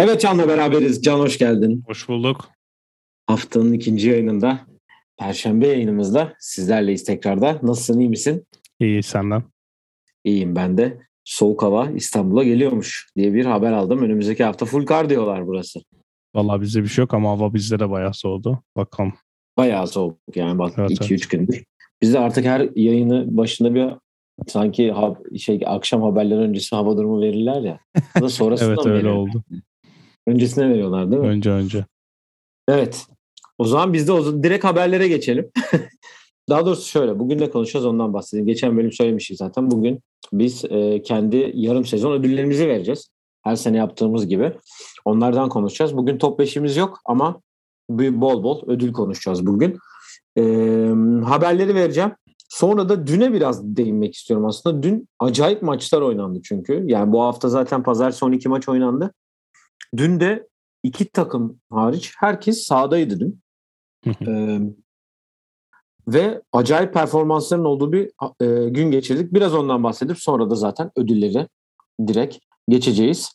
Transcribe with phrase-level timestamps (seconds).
[0.00, 1.02] Evet Can'la beraberiz.
[1.02, 1.84] Can hoş geldin.
[1.86, 2.48] Hoş bulduk.
[3.26, 4.60] Haftanın ikinci yayınında,
[5.18, 7.58] Perşembe yayınımızda sizlerleyiz tekrarda.
[7.62, 8.46] Nasılsın, iyi misin?
[8.80, 9.42] İyi senden.
[10.24, 10.98] İyiyim ben de.
[11.24, 14.02] Soğuk hava İstanbul'a geliyormuş diye bir haber aldım.
[14.02, 15.80] Önümüzdeki hafta full kar diyorlar burası.
[16.34, 18.62] Vallahi bizde bir şey yok ama hava bizde de bayağı soğudu.
[18.76, 19.12] Bakalım.
[19.56, 21.64] Bayağı soğuk yani bak Evet, 2-3 gündür.
[22.02, 23.88] Biz de artık her yayını başında bir
[24.46, 27.78] sanki ha- şey akşam haberleri öncesi hava durumu verirler ya.
[28.20, 29.10] Da sonrasında Evet öyle verirler?
[29.10, 29.42] oldu.
[30.26, 31.28] Öncesine veriyorlar değil mi?
[31.28, 31.84] Önce önce.
[32.68, 33.06] Evet.
[33.58, 35.50] O zaman biz de o direkt haberlere geçelim.
[36.48, 38.46] Daha doğrusu şöyle, bugün de konuşacağız ondan bahsedeyim.
[38.46, 39.70] Geçen bölüm söylemiştik zaten.
[39.70, 40.00] Bugün
[40.32, 43.08] biz e, kendi yarım sezon ödüllerimizi vereceğiz.
[43.42, 44.52] Her sene yaptığımız gibi.
[45.04, 45.96] Onlardan konuşacağız.
[45.96, 47.40] Bugün top beşimiz yok ama
[47.90, 49.78] bir bol bol ödül konuşacağız bugün.
[50.38, 50.42] E,
[51.24, 52.12] haberleri vereceğim.
[52.48, 54.82] Sonra da düne biraz değinmek istiyorum aslında.
[54.82, 56.84] Dün acayip maçlar oynandı çünkü.
[56.86, 59.12] Yani bu hafta zaten pazar son iki maç oynandı.
[59.96, 60.48] Dün de
[60.82, 63.42] iki takım hariç herkes sahadaydı dün.
[64.26, 64.58] Ee,
[66.08, 69.34] ve acayip performansların olduğu bir e, gün geçirdik.
[69.34, 71.48] Biraz ondan bahsedip sonra da zaten ödülleri
[72.06, 73.32] direkt geçeceğiz.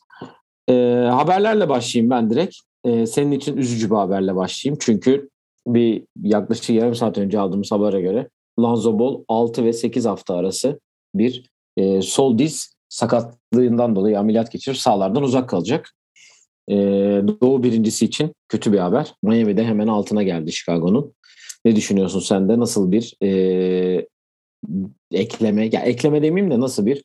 [0.68, 2.56] Ee, haberlerle başlayayım ben direkt.
[2.84, 4.78] Ee, senin için üzücü bir haberle başlayayım.
[4.80, 5.28] Çünkü
[5.74, 8.28] bir yaklaşık yarım saat önce aldığımız habere göre
[8.60, 10.80] Lonzo Ball 6 ve 8 hafta arası
[11.14, 15.94] bir e, sol diz sakatlığından dolayı ameliyat geçirip sahalardan uzak kalacak.
[16.70, 16.74] Ee,
[17.40, 19.14] Doğu birincisi için kötü bir haber.
[19.22, 21.14] Miami'de hemen altına geldi Chicago'nun.
[21.64, 22.58] Ne düşünüyorsun sen de?
[22.58, 24.06] Nasıl bir e,
[25.12, 27.04] ekleme, ya ekleme demeyeyim de nasıl bir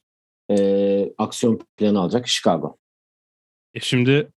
[0.51, 2.77] e, aksiyon planı alacak Chicago?
[3.73, 4.31] E şimdi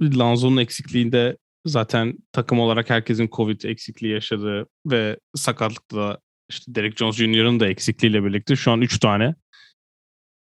[0.00, 6.18] Lanzo'nun eksikliğinde zaten takım olarak herkesin Covid eksikliği yaşadığı ve sakatlıkla
[6.50, 9.34] işte Derek Jones Jr.'ın da eksikliğiyle birlikte şu an 3 tane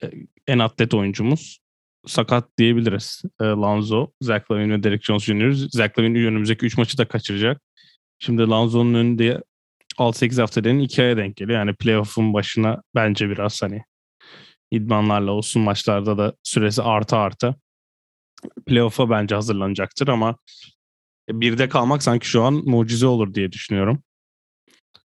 [0.03, 0.11] e,
[0.47, 1.61] en atlet oyuncumuz
[2.07, 3.23] sakat diyebiliriz.
[3.41, 5.53] E, Lanzo, Zach Lavine ve Derek Jones Jr.
[5.53, 7.63] Zach Lavine önümüzdeki 3 maçı da kaçıracak.
[8.19, 9.43] Şimdi Lanzo'nun önünde
[9.99, 11.59] 6-8 haftanın 2 aya denk geliyor.
[11.59, 13.83] Yani playoff'un başına bence biraz hani
[14.71, 17.55] idmanlarla olsun maçlarda da süresi arta arta
[18.67, 20.37] playoff'a bence hazırlanacaktır ama
[21.29, 24.03] birde kalmak sanki şu an mucize olur diye düşünüyorum.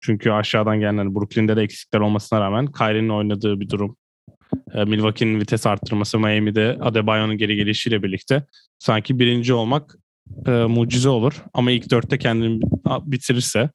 [0.01, 3.97] Çünkü aşağıdan gelen hani Brooklyn'de de eksikler olmasına rağmen Kyrie'nin oynadığı bir durum.
[4.73, 8.45] E, Milwaukee'nin vites arttırması, Miami'de Adebayo'nun geri gelişiyle birlikte
[8.79, 9.95] sanki birinci olmak
[10.47, 11.43] e, mucize olur.
[11.53, 12.61] Ama ilk dörtte kendini
[13.05, 13.69] bitirirse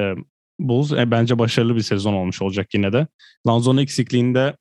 [0.00, 0.14] e,
[0.60, 3.06] Bulls e, bence başarılı bir sezon olmuş olacak yine de.
[3.46, 4.56] Lanzo'nun eksikliğinde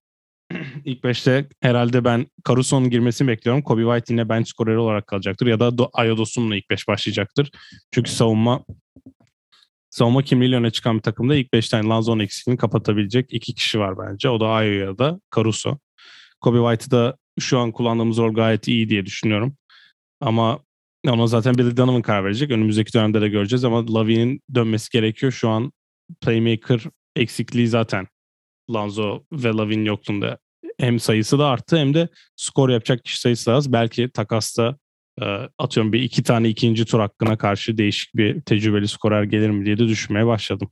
[0.85, 3.61] ilk beşte herhalde ben Caruso'nun girmesini bekliyorum.
[3.61, 7.51] Kobe White yine bench skoreri olarak kalacaktır ya da Do- Ayo Dosun'la ilk beş başlayacaktır.
[7.91, 8.65] Çünkü savunma
[9.89, 14.29] savunma kimliğiyle öne çıkan bir takımda ilk beşten Lanzo'nun eksikliğini kapatabilecek iki kişi var bence.
[14.29, 15.77] O da Ayo ya da Caruso.
[16.41, 19.57] Kobe White'ı da şu an kullandığımız rol gayet iyi diye düşünüyorum.
[20.21, 20.59] Ama
[21.07, 22.51] ona zaten Billy Donovan karar verecek.
[22.51, 25.31] Önümüzdeki dönemde de göreceğiz ama Lavine'in dönmesi gerekiyor.
[25.31, 25.71] Şu an
[26.21, 26.81] playmaker
[27.15, 28.07] eksikliği zaten
[28.73, 30.37] Lanzo ve Lavin yokluğunda
[30.79, 33.73] hem sayısı da arttı hem de skor yapacak kişi sayısı da az.
[33.73, 34.75] Belki takasta
[35.21, 35.25] e,
[35.57, 39.77] atıyorum bir iki tane ikinci tur hakkına karşı değişik bir tecrübeli skorer gelir mi diye
[39.77, 40.69] de düşünmeye başladım.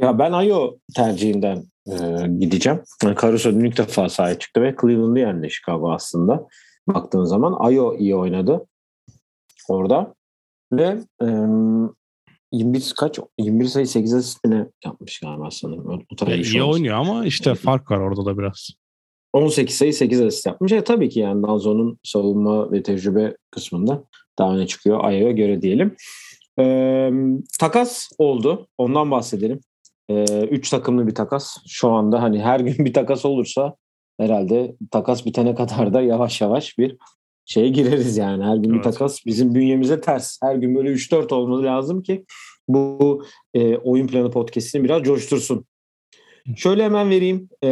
[0.00, 1.96] Ya ben Ayo tercihinden e,
[2.38, 2.80] gideceğim.
[3.02, 6.46] Yani Caruso ilk defa sahaya çıktı ve Cleveland'ı yendi Chicago aslında.
[6.88, 8.66] Baktığın zaman Ayo iyi oynadı
[9.68, 10.14] orada.
[10.72, 10.98] Ve
[12.52, 13.18] 21 kaç?
[13.38, 16.04] 21 sayı 8 asistine yapmış galiba sanırım.
[16.12, 18.70] O tarz E, iyi oynuyor ama işte fark var orada da biraz.
[19.32, 20.72] 18 sayı 8 asist yapmış.
[20.72, 24.04] E, tabii ki yani Lanzo'nun savunma ve tecrübe kısmında
[24.38, 25.96] daha öne çıkıyor Ayo'ya göre diyelim.
[26.60, 27.10] E,
[27.60, 28.66] takas oldu.
[28.78, 29.60] Ondan bahsedelim.
[30.10, 31.56] 3 takımlı bir takas.
[31.68, 33.76] Şu anda hani her gün bir takas olursa
[34.20, 36.96] herhalde takas bitene kadar da yavaş yavaş bir
[37.48, 38.44] şeye gireriz yani.
[38.44, 38.84] Her gün bir Evet.
[38.84, 40.38] takas bizim bünyemize ters.
[40.42, 42.24] Her gün böyle 3-4 olması lazım ki
[42.68, 45.64] bu e, oyun planı podcast'ini biraz coştursun.
[46.56, 47.48] Şöyle hemen vereyim.
[47.62, 47.68] E,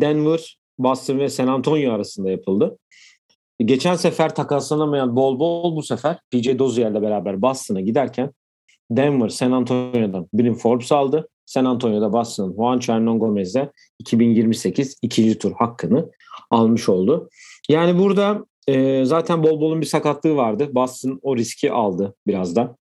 [0.00, 2.78] Denver, Boston ve San Antonio arasında yapıldı.
[3.58, 8.30] Geçen sefer takaslanamayan bol bol bu sefer PJ Dozier'le beraber Boston'a giderken
[8.90, 11.28] Denver, San Antonio'dan Brim Forbes aldı.
[11.46, 16.10] San Antonio'da Boston'ın Juan Hernan Gomez'de 2028 ikinci tur hakkını
[16.50, 17.28] almış oldu.
[17.68, 20.68] Yani burada e, zaten bol bolun bir sakatlığı vardı.
[20.74, 22.76] Boston o riski aldı biraz da.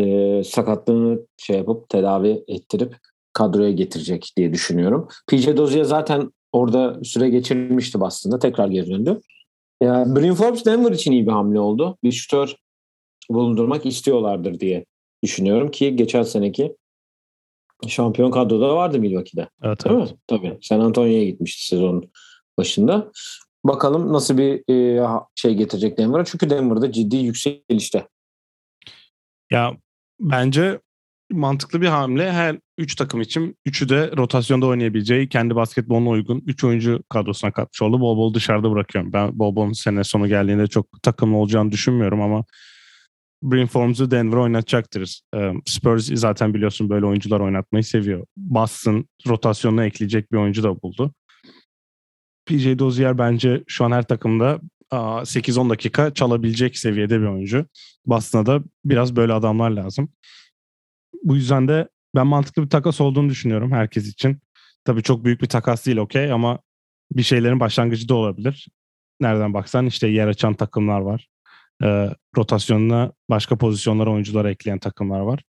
[0.00, 2.96] E, sakatlığını şey yapıp tedavi ettirip
[3.32, 5.08] kadroya getirecek diye düşünüyorum.
[5.26, 8.38] PJ Dozier zaten orada süre geçirmişti Boston'da.
[8.38, 9.20] Tekrar geri döndü.
[9.82, 11.98] Yani Brim Forbes Denver için iyi bir hamle oldu.
[12.04, 12.54] Bir şutör
[13.30, 14.84] bulundurmak istiyorlardır diye
[15.22, 16.76] düşünüyorum ki geçen seneki
[17.88, 19.48] Şampiyon kadroda vardı Milwaukee'de.
[19.62, 20.10] Evet, Değil evet.
[20.10, 20.18] mi?
[20.26, 20.58] Tabii.
[20.62, 22.10] San Antonio'ya gitmişti sezonun
[22.58, 23.12] başında.
[23.64, 26.24] Bakalım nasıl bir e, şey getirecek Denver'a.
[26.24, 28.08] Çünkü Denver'da ciddi yükselişte.
[29.50, 29.76] Ya
[30.20, 30.80] bence
[31.32, 32.32] mantıklı bir hamle.
[32.32, 37.82] Her 3 takım için üçü de rotasyonda oynayabileceği kendi basketboluna uygun 3 oyuncu kadrosuna katmış
[37.82, 38.00] oldu.
[38.00, 39.12] Bol bol dışarıda bırakıyorum.
[39.12, 42.44] Ben bol bolun sene sonu geldiğinde çok takımlı olacağını düşünmüyorum ama
[43.42, 45.20] Bryn Forms'u Denver oynatacaktır.
[45.34, 48.26] Ee, Spurs zaten biliyorsun böyle oyuncular oynatmayı seviyor.
[48.36, 51.12] Boston rotasyonuna ekleyecek bir oyuncu da buldu.
[52.50, 54.60] PJ Dozier bence şu an her takımda
[54.92, 57.66] 8-10 dakika çalabilecek seviyede bir oyuncu.
[58.06, 60.12] Boston'a da biraz böyle adamlar lazım.
[61.22, 64.38] Bu yüzden de ben mantıklı bir takas olduğunu düşünüyorum herkes için.
[64.84, 66.58] Tabii çok büyük bir takas değil okey ama
[67.12, 68.68] bir şeylerin başlangıcı da olabilir.
[69.20, 71.28] Nereden baksan işte yer açan takımlar var.
[71.82, 75.42] E, rotasyonuna başka pozisyonlara oyuncular ekleyen takımlar var.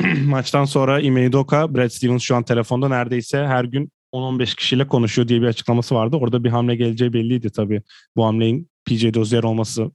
[0.24, 5.28] Maçtan sonra Ime Udoka, Brad Stevens şu an telefonda neredeyse her gün 10-15 kişiyle konuşuyor
[5.28, 6.16] diye bir açıklaması vardı.
[6.16, 7.82] Orada bir hamle geleceği belliydi tabii.
[8.16, 9.90] Bu hamlenin PJ Dozier olması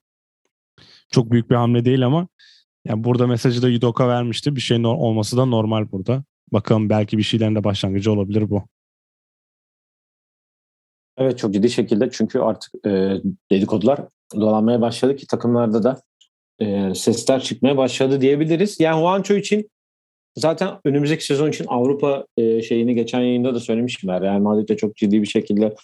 [1.11, 2.27] çok büyük bir hamle değil ama
[2.85, 4.55] yani burada mesajı da Yudoka vermişti.
[4.55, 6.23] Bir şeyin olması da normal burada.
[6.51, 8.63] Bakalım belki bir şeylerin de başlangıcı olabilir bu.
[11.17, 13.21] Evet çok ciddi şekilde çünkü artık e,
[13.51, 13.99] dedikodular
[14.35, 16.01] dolanmaya başladı ki takımlarda da
[16.59, 18.79] e, sesler çıkmaya başladı diyebiliriz.
[18.79, 19.69] Yani Juancho için
[20.35, 24.09] zaten önümüzdeki sezon için Avrupa e, şeyini geçen yayında da söylemiştim.
[24.09, 24.21] Ben.
[24.21, 25.75] Real Madrid'de çok ciddi bir şekilde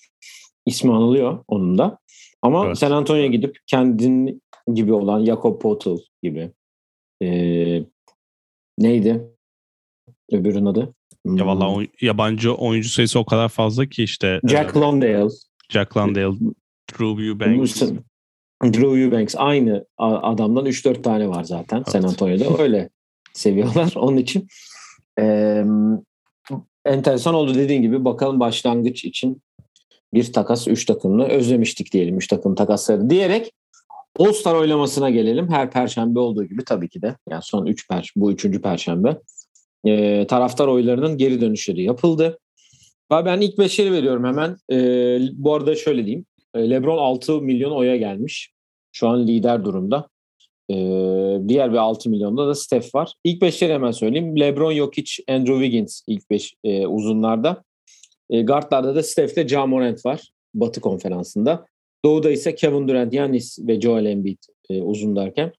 [0.65, 1.97] ismi anılıyor onun da.
[2.41, 2.77] Ama evet.
[2.77, 4.41] San Antonio'ya gidip kendin
[4.73, 6.51] gibi olan Jakob Potel gibi
[7.23, 7.29] e,
[8.79, 9.27] neydi
[10.31, 10.93] öbürün adı?
[11.25, 11.85] Ya valla hmm.
[12.01, 14.39] yabancı oyuncu sayısı o kadar fazla ki işte.
[14.47, 15.29] Jack e, Landale.
[15.69, 16.35] Jack Landale,
[16.91, 17.81] Drew Eubanks.
[18.63, 21.89] Drew Eubanks aynı adamdan 3-4 tane var zaten evet.
[21.89, 22.63] San Antonio'da.
[22.63, 22.89] Öyle
[23.33, 24.47] seviyorlar onun için.
[25.19, 25.65] Ee,
[26.85, 29.41] enteresan oldu dediğin gibi bakalım başlangıç için
[30.13, 33.51] bir takas 3 takımlı özlemiştik diyelim 3 takım takasları diyerek
[34.19, 35.49] All-Star oylamasına gelelim.
[35.49, 37.17] Her perşembe olduğu gibi tabii ki de.
[37.29, 39.17] Yani son 3 per bu üçüncü perşembe.
[39.85, 42.39] E, taraftar oylarının geri dönüşleri yapıldı.
[43.11, 44.57] Ben ilk beşeri veriyorum hemen.
[44.71, 44.77] E,
[45.33, 46.25] bu arada şöyle diyeyim.
[46.55, 48.51] E, LeBron 6 milyon oya gelmiş.
[48.91, 50.09] Şu an lider durumda.
[50.69, 50.75] E,
[51.47, 53.13] diğer bir 6 milyonda da Steph var.
[53.23, 54.39] İlk beşleri hemen söyleyeyim.
[54.39, 57.63] LeBron, Jokic, Andrew Wiggins ilk beş e, uzunlarda.
[58.29, 60.31] E, guardlarda da Steph ile Ja Morant var.
[60.53, 61.65] Batı konferansında.
[62.05, 64.37] Doğu'da ise Kevin Durant, Giannis ve Joel Embiid
[64.69, 65.51] e, uzun derken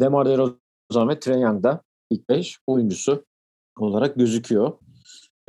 [0.00, 3.24] DeMar DeRozan ve Trae Young da ilk 5 oyuncusu
[3.78, 4.72] olarak gözüküyor.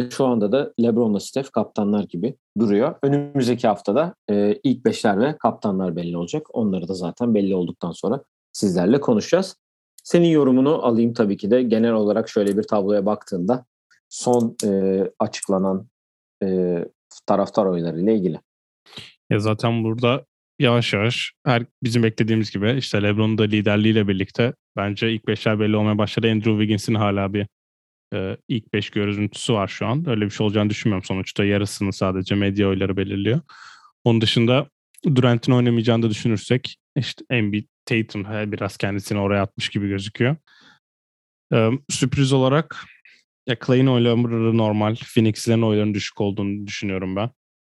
[0.10, 2.96] Şu anda da LeBron'la Steph kaptanlar gibi duruyor.
[3.04, 6.48] Önümüzdeki haftada e, ilk beşler ve kaptanlar belli olacak.
[6.54, 8.24] Onları da zaten belli olduktan sonra
[8.56, 9.58] sizlerle konuşacağız.
[10.04, 11.64] Senin yorumunu alayım tabii ki de.
[11.64, 13.66] Genel olarak şöyle bir tabloya baktığında
[14.10, 15.88] son e, açıklanan
[16.44, 16.78] e,
[17.26, 18.40] taraftar oyları ile ilgili.
[19.30, 20.26] Ya zaten burada
[20.60, 25.76] yavaş yavaş her bizim beklediğimiz gibi işte LeBron'un da liderliğiyle birlikte bence ilk beşler belli
[25.76, 26.28] olmaya başladı.
[26.28, 27.48] Andrew Wiggins'in hala bir
[28.14, 30.10] e, ilk beş görüntüsü var şu an.
[30.10, 31.06] Öyle bir şey olacağını düşünmüyorum.
[31.06, 33.42] Sonuçta yarısını sadece medya oyları belirliyor.
[34.04, 34.70] Onun dışında
[35.16, 40.36] Durant'in oynamayacağını da düşünürsek işte Embiid, Tatum biraz kendisini oraya atmış gibi gözüküyor.
[41.54, 42.86] E, sürpriz olarak
[43.48, 44.96] ya Clay'in oyları normal.
[44.96, 47.30] Phoenix'lerin oylarının düşük olduğunu düşünüyorum ben.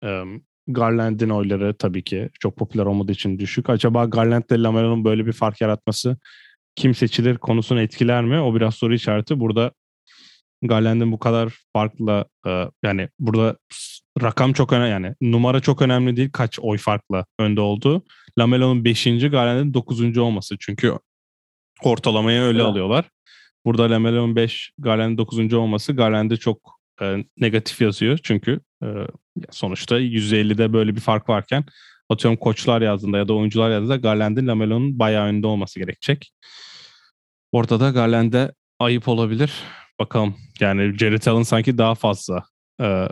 [0.04, 0.24] E,
[0.68, 3.70] Garland'in oyları tabii ki çok popüler olmadığı için düşük.
[3.70, 6.18] Acaba Garland ile Lamelo'nun böyle bir fark yaratması
[6.76, 8.40] kim seçilir konusunu etkiler mi?
[8.40, 9.40] O biraz soru işareti.
[9.40, 9.72] Burada
[10.62, 13.58] Garland'in bu kadar farklı e, yani burada
[14.22, 18.04] rakam çok önemli yani numara çok önemli değil kaç oy farklı önde olduğu.
[18.40, 19.06] Lamelo'nun 5.
[19.06, 20.18] Garland'in 9.
[20.18, 20.94] olması çünkü
[21.84, 22.68] ortalamayı öyle evet.
[22.68, 23.06] alıyorlar.
[23.66, 25.54] Burada Lamelo'nun 5, Garland'in 9.
[25.54, 28.88] olması Garland'e çok e, negatif yazıyor çünkü e,
[29.52, 31.64] sonuçta %50'de böyle bir fark varken
[32.10, 36.32] atıyorum koçlar yazdığında ya da oyuncular yazdığında Garland'in Lamelo'nun bayağı önde olması gerekecek.
[37.52, 39.54] Ortada Garland'e ayıp olabilir.
[40.00, 42.44] Bakalım yani Jared Allen sanki daha fazla
[42.82, 43.08] e,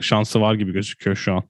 [0.00, 1.42] şansı var gibi gözüküyor şu an.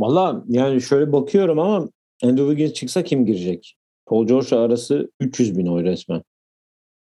[0.00, 1.88] Valla yani şöyle bakıyorum ama
[2.22, 3.76] Andrew Wiggins çıksa kim girecek?
[4.06, 6.22] Paul George arası 300 bin oy resmen.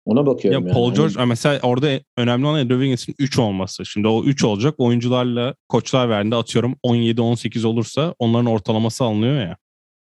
[0.04, 0.74] Ona bakıyorum ya yani.
[0.74, 1.28] Paul hani George hani...
[1.28, 3.86] mesela orada önemli olan Andrew Wiggins'in 3 olması.
[3.86, 4.74] Şimdi o 3 olacak.
[4.78, 9.56] Oyuncularla koçlar verdiğinde atıyorum 17-18 olursa onların ortalaması alınıyor ya.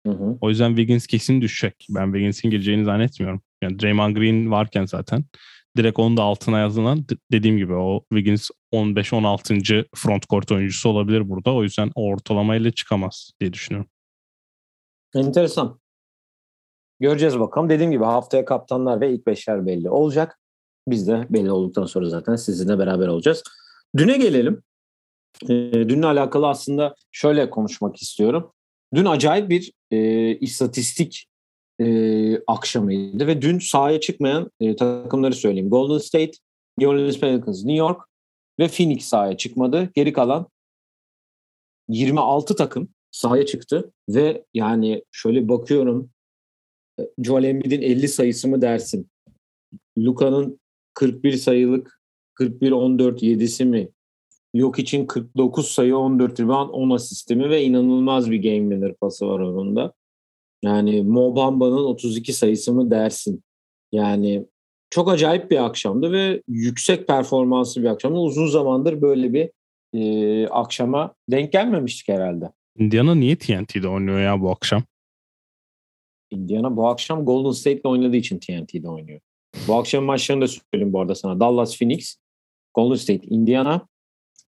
[0.05, 0.37] Hı hı.
[0.41, 1.87] O yüzden Wiggins kesin düşecek.
[1.89, 3.41] Ben Wiggins'in gireceğini zannetmiyorum.
[3.61, 5.25] Yani Draymond Green varken zaten
[5.77, 9.85] direkt onu da altına yazılan dediğim gibi o Wiggins 15-16.
[9.95, 11.53] front court oyuncusu olabilir burada.
[11.53, 13.89] O yüzden o ortalamayla çıkamaz diye düşünüyorum.
[15.15, 15.79] Enteresan.
[16.99, 17.69] Göreceğiz bakalım.
[17.69, 20.39] Dediğim gibi haftaya kaptanlar ve ilk beşler belli olacak.
[20.87, 23.43] Biz de belli olduktan sonra zaten sizinle beraber olacağız.
[23.97, 24.63] Düne gelelim.
[25.43, 28.51] E, dünle alakalı aslında şöyle konuşmak istiyorum.
[28.93, 31.27] Dün acayip bir e, istatistik
[31.81, 35.69] e, akşamıydı ve dün sahaya çıkmayan e, takımları söyleyeyim.
[35.69, 36.31] Golden State,
[36.77, 38.01] New Orleans Pelicans, New York
[38.59, 39.89] ve Phoenix sahaya çıkmadı.
[39.95, 40.47] Geri kalan
[41.89, 46.09] 26 takım sahaya çıktı ve yani şöyle bakıyorum
[46.99, 49.09] e, Joel Embiid'in 50 sayısı mı dersin?
[49.97, 50.59] Luka'nın
[50.93, 51.99] 41 sayılık
[52.39, 53.89] 41-14 7'si mi?
[54.53, 59.27] Yok için 49 sayı 14 rebound 10 asisti mi ve inanılmaz bir game winner pası
[59.27, 59.75] var onun
[60.65, 63.43] Yani Mo Bamba'nın 32 sayısı mı dersin?
[63.91, 64.45] Yani
[64.89, 68.17] çok acayip bir akşamdı ve yüksek performanslı bir akşamdı.
[68.17, 69.49] Uzun zamandır böyle bir
[69.93, 72.51] e, akşama denk gelmemiştik herhalde.
[72.79, 74.83] Indiana niye TNT'de oynuyor ya bu akşam?
[76.31, 79.19] Indiana bu akşam Golden State'le oynadığı için TNT'de oynuyor.
[79.67, 81.39] Bu akşam maçlarını da söyleyeyim bu arada sana.
[81.39, 82.17] Dallas Phoenix,
[82.73, 83.87] Golden State, Indiana,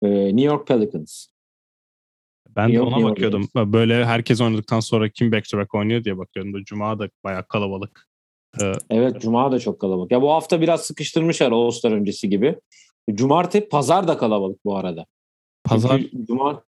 [0.03, 1.27] New York Pelicans.
[2.55, 3.47] Ben New de ona York, bakıyordum.
[3.55, 3.73] York.
[3.73, 6.63] Böyle herkes oynadıktan sonra kim back to back oynuyor diye bakıyordum.
[6.63, 8.07] Cuma da bayağı kalabalık.
[8.61, 10.11] Ee, evet Cuma da çok kalabalık.
[10.11, 12.55] Ya bu hafta biraz sıkıştırmışlar All-Star öncesi gibi.
[13.13, 15.05] Cumartesi, pazar da kalabalık bu arada.
[15.63, 15.99] Pazar?
[15.99, 16.63] Çünkü Cuma,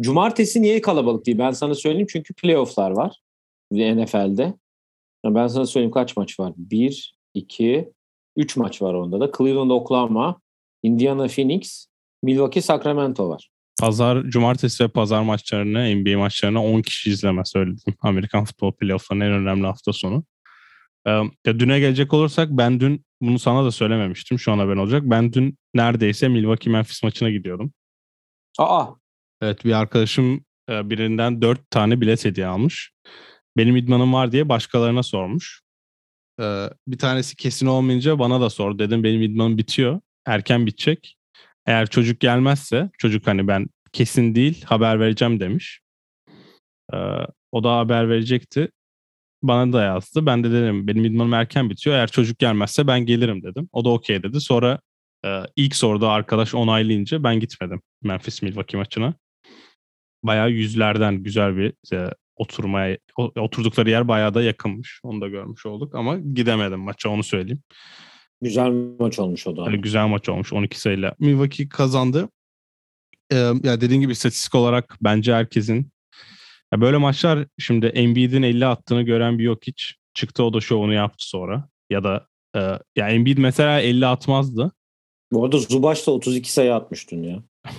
[0.00, 1.38] Cumartesi niye kalabalık değil?
[1.38, 3.20] Ben sana söyleyeyim çünkü playofflar var
[3.72, 4.54] NFL'de.
[5.24, 6.52] Ben sana söyleyeyim kaç maç var?
[6.56, 7.92] 1, 2,
[8.36, 9.32] 3 maç var onda da.
[9.38, 10.40] Cleveland, Oklahoma,
[10.82, 11.86] Indiana, Phoenix,
[12.22, 13.50] Milwaukee, Sacramento var.
[13.80, 17.94] Pazar, cumartesi ve pazar maçlarını, NBA maçlarını 10 kişi izleme söyledim.
[18.00, 20.24] Amerikan futbol playoff'larının en önemli hafta sonu.
[21.06, 21.10] Ee,
[21.46, 24.38] ya düne gelecek olursak ben dün bunu sana da söylememiştim.
[24.38, 25.02] Şu an haberin olacak.
[25.04, 27.72] Ben dün neredeyse Milwaukee Memphis maçına gidiyordum.
[28.58, 28.86] Aa.
[29.42, 32.92] Evet bir arkadaşım birinden dört tane bilet hediye almış.
[33.56, 35.60] Benim idmanım var diye başkalarına sormuş.
[36.40, 38.78] Ee, bir tanesi kesin olmayınca bana da sor.
[38.78, 40.00] Dedim benim idmanım bitiyor.
[40.26, 41.17] Erken bitecek.
[41.68, 45.80] Eğer çocuk gelmezse çocuk hani ben kesin değil haber vereceğim demiş.
[46.92, 46.96] Ee,
[47.52, 48.70] o da haber verecekti.
[49.42, 50.26] Bana da yazdı.
[50.26, 51.96] Ben de dedim benim idmanım erken bitiyor.
[51.96, 53.68] Eğer çocuk gelmezse ben gelirim dedim.
[53.72, 54.40] O da okey dedi.
[54.40, 54.80] Sonra
[55.24, 59.14] e, ilk soruda arkadaş onaylayınca ben gitmedim Memphis Milwaukee maçına.
[60.22, 65.00] Bayağı yüzlerden güzel bir e, oturmaya oturdukları yer bayağı da yakınmış.
[65.02, 67.62] Onu da görmüş olduk ama gidemedim maça onu söyleyeyim.
[68.42, 69.62] Güzel maç olmuş o da.
[69.62, 71.14] Yani güzel maç olmuş 12 sayıyla.
[71.18, 72.28] Milwaukee kazandı.
[73.32, 75.92] Ee, ya dediğin gibi istatistik olarak bence herkesin
[76.72, 79.94] ya böyle maçlar şimdi Embiid'in 50 attığını gören bir yok hiç.
[80.14, 81.68] Çıktı o da şovunu yaptı sonra.
[81.90, 82.26] Ya da
[82.56, 82.60] e,
[82.96, 84.72] ya Embiid mesela 50 atmazdı.
[85.32, 87.42] Bu arada Zubaş da 32 sayı atmıştın ya.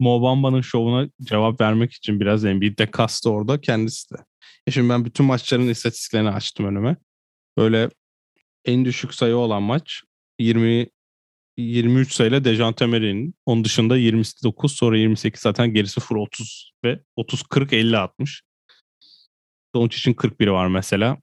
[0.00, 4.18] Mobamba'nın şovuna cevap vermek için biraz Embiid de kastı orada kendisi de.
[4.66, 6.96] Ya şimdi ben bütün maçların istatistiklerini açtım önüme.
[7.56, 7.90] Böyle
[8.64, 10.02] en düşük sayı olan maç
[10.38, 10.86] 20
[11.56, 13.34] 23 sayıyla Dejante Murray'nin.
[13.46, 18.42] Onun dışında 29 sonra 28 zaten gerisi full 30 ve 30 40 50 atmış.
[19.86, 21.18] için 41 var mesela.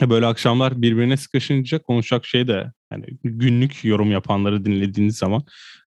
[0.00, 5.44] Böyle akşamlar birbirine sıkışınca konuşacak şey de yani günlük yorum yapanları dinlediğiniz zaman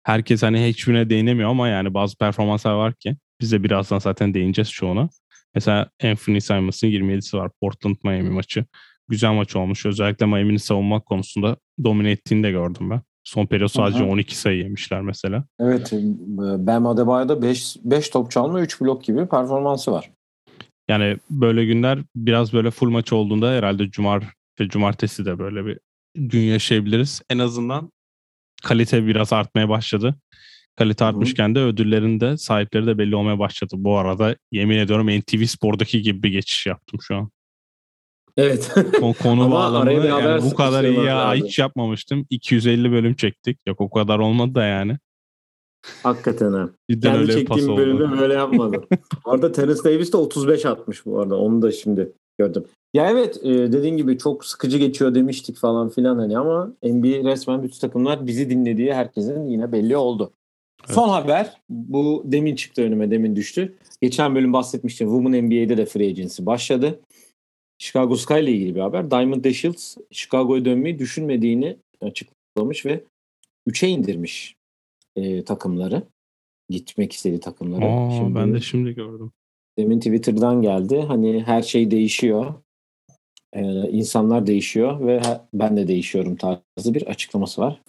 [0.02, 4.72] herkes hani hiçbirine değinemiyor ama yani bazı performanslar var ki biz de birazdan zaten değineceğiz
[4.72, 5.08] çoğuna.
[5.54, 8.64] Mesela Anthony Simons'ın 27'si var Portland Miami maçı
[9.08, 9.86] güzel maç olmuş.
[9.86, 13.00] Özellikle Miami'nin savunma konusunda domine ettiğini de gördüm ben.
[13.24, 14.10] Son periyot sadece Aha.
[14.10, 15.44] 12 sayı yemişler mesela.
[15.60, 15.92] Evet.
[16.66, 20.10] Bam Adebayo'da 5, 5 top çalma 3 blok gibi performansı var.
[20.88, 24.24] Yani böyle günler biraz böyle full maç olduğunda herhalde cumar
[24.60, 25.78] ve cumartesi de böyle bir
[26.14, 27.22] gün yaşayabiliriz.
[27.30, 27.92] En azından
[28.62, 30.14] kalite biraz artmaya başladı.
[30.76, 33.74] Kalite artmışken de ödüllerin de sahipleri de belli olmaya başladı.
[33.76, 37.30] Bu arada yemin ediyorum NTV Spor'daki gibi bir geçiş yaptım şu an.
[38.38, 38.74] Evet.
[39.22, 42.26] konu bağlamı yani bu kadar iyi ya hiç yapmamıştım.
[42.30, 43.58] 250 bölüm çektik.
[43.66, 44.98] Yok o kadar olmadı da yani.
[46.02, 46.70] Hakikaten ha.
[46.90, 48.84] Cidden Kendi öyle çektiğim bölümde böyle yapmadım.
[49.24, 51.36] Orada Terence Davis de 35 atmış bu arada.
[51.36, 52.64] Onu da şimdi gördüm.
[52.94, 57.62] Ya evet e, dediğin gibi çok sıkıcı geçiyor demiştik falan filan hani ama NBA resmen
[57.62, 60.32] bütün takımlar bizi dinlediği herkesin yine belli oldu.
[60.86, 60.94] Evet.
[60.94, 63.74] Son haber bu demin çıktı önüme demin düştü.
[64.02, 67.00] Geçen bölüm bahsetmiştim Women NBA'de de free agency başladı.
[67.78, 69.10] Chicago Sky ile ilgili bir haber.
[69.10, 73.04] Diamond Dashields Chicago'ya dönmeyi düşünmediğini açıklamış ve
[73.68, 74.56] 3'e indirmiş
[75.16, 76.02] e, takımları.
[76.70, 77.84] Gitmek istediği takımları.
[77.84, 79.32] Aa, şimdi, ben de şimdi gördüm.
[79.78, 81.00] Demin Twitter'dan geldi.
[81.00, 82.54] Hani her şey değişiyor.
[83.52, 85.22] Ee, insanlar değişiyor ve
[85.54, 87.82] ben de değişiyorum tarzı bir açıklaması var.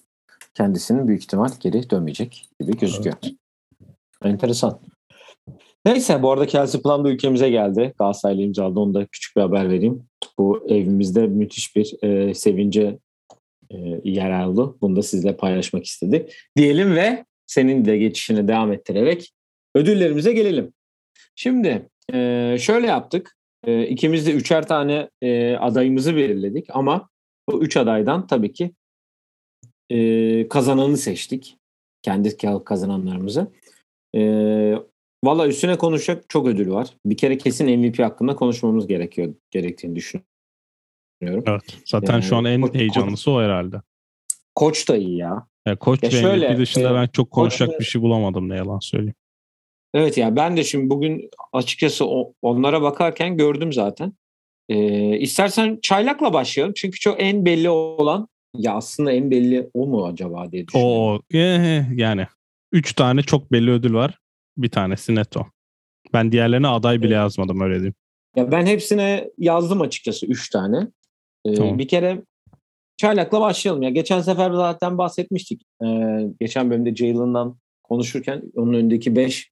[0.54, 3.16] Kendisinin büyük ihtimal geri dönmeyecek gibi gözüküyor.
[3.24, 3.36] Evet.
[4.24, 4.80] Enteresan.
[5.86, 7.94] Neyse bu arada Kelsey Plum da ülkemize geldi.
[8.00, 8.80] Galatasaray'la imzaladı.
[8.80, 10.04] Onu da küçük bir haber vereyim.
[10.38, 12.98] Bu evimizde müthiş bir e, sevince
[13.72, 14.76] e, yer aldı.
[14.82, 16.36] Bunu da sizle paylaşmak istedik.
[16.58, 19.34] Diyelim ve senin de geçişini devam ettirerek
[19.76, 20.74] ödüllerimize gelelim.
[21.36, 23.38] Şimdi e, şöyle yaptık.
[23.68, 27.10] E, ikimiz de üçer tane e, adayımızı belirledik ama
[27.50, 28.72] bu üç adaydan tabii ki
[29.90, 31.58] e, kazananı seçtik.
[32.02, 33.48] Kendi kazananlarımızı.
[34.16, 34.20] E,
[35.24, 36.88] Valla üstüne konuşacak çok ödül var.
[37.06, 41.44] Bir kere kesin MVP hakkında konuşmamız gerekiyor gerektiğini düşünüyorum.
[41.48, 41.78] Evet.
[41.86, 43.82] Zaten yani, şu an en heyecanlısı o herhalde.
[44.56, 45.48] Koç da iyi ya.
[45.68, 48.50] ya koç ya ve şöyle, MVP dışında e, ben çok konuşacak koç, bir şey bulamadım
[48.50, 49.16] ne yalan söyleyeyim.
[49.94, 54.14] Evet ya ben de şimdi bugün açıkçası o, onlara bakarken gördüm zaten.
[54.70, 56.74] Ee, istersen çaylakla başlayalım.
[56.78, 60.94] Çünkü çok en belli olan ya aslında en belli o mu acaba diye düşünüyorum.
[60.94, 61.20] O
[61.96, 62.28] yani
[62.72, 64.20] üç tane çok belli ödül var.
[64.60, 65.46] Bir tanesi Neto.
[66.14, 67.94] Ben diğerlerine aday bile yazmadım öyle diyeyim.
[68.36, 70.88] Ya ben hepsine yazdım açıkçası üç tane.
[71.46, 71.80] Ee, tamam.
[71.80, 72.22] Bir kere
[72.98, 73.82] çaylakla başlayalım.
[73.82, 75.62] Ya geçen sefer zaten bahsetmiştik.
[75.84, 75.86] Ee,
[76.40, 79.52] geçen bölümde Jalen'dan konuşurken onun önündeki beş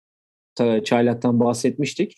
[0.83, 2.17] çaylaktan bahsetmiştik.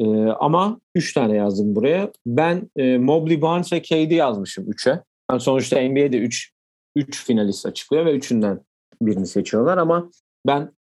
[0.00, 2.12] Ee, ama üç tane yazdım buraya.
[2.26, 5.02] Ben e, Mobley, Barnes ve KD yazmışım üçe.
[5.30, 6.52] Yani sonuçta NBA'de üç,
[6.96, 8.60] üç finalist açıklıyor ve üçünden
[9.02, 10.10] birini seçiyorlar ama
[10.46, 10.72] ben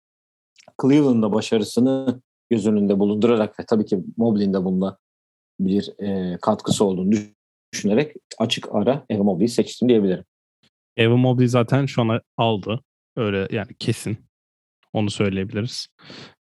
[0.81, 4.97] Cleveland'da başarısını göz önünde bulundurarak ve tabii ki Mobley'in de bunda
[5.59, 7.11] bir e, katkısı olduğunu
[7.73, 10.23] düşünerek açık ara Evan Mobley'i seçtim diyebilirim.
[10.97, 12.83] Evan Mobley zaten şu an aldı.
[13.15, 14.17] Öyle yani kesin.
[14.93, 15.87] Onu söyleyebiliriz.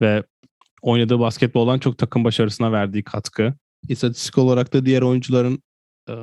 [0.01, 0.23] Ve
[0.81, 3.53] oynadığı basketboldan çok takım başarısına verdiği katkı.
[3.89, 5.63] İstatistik olarak da diğer oyuncuların
[6.09, 6.13] e,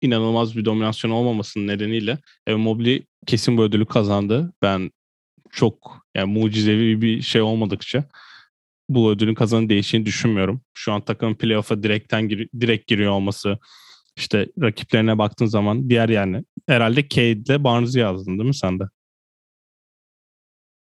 [0.00, 4.52] inanılmaz bir dominasyon olmamasının nedeniyle Evan Mobley kesin bu ödülü kazandı.
[4.62, 4.90] Ben
[5.52, 8.04] çok yani mucizevi bir şey olmadıkça
[8.88, 10.60] bu ödülün kazanı değiştiğini düşünmüyorum.
[10.74, 13.58] Şu an takımın playoff'a direkten gir direkt giriyor olması
[14.16, 18.84] işte rakiplerine baktığın zaman diğer yani herhalde Cade ile Barnes'ı yazdın değil mi sen de?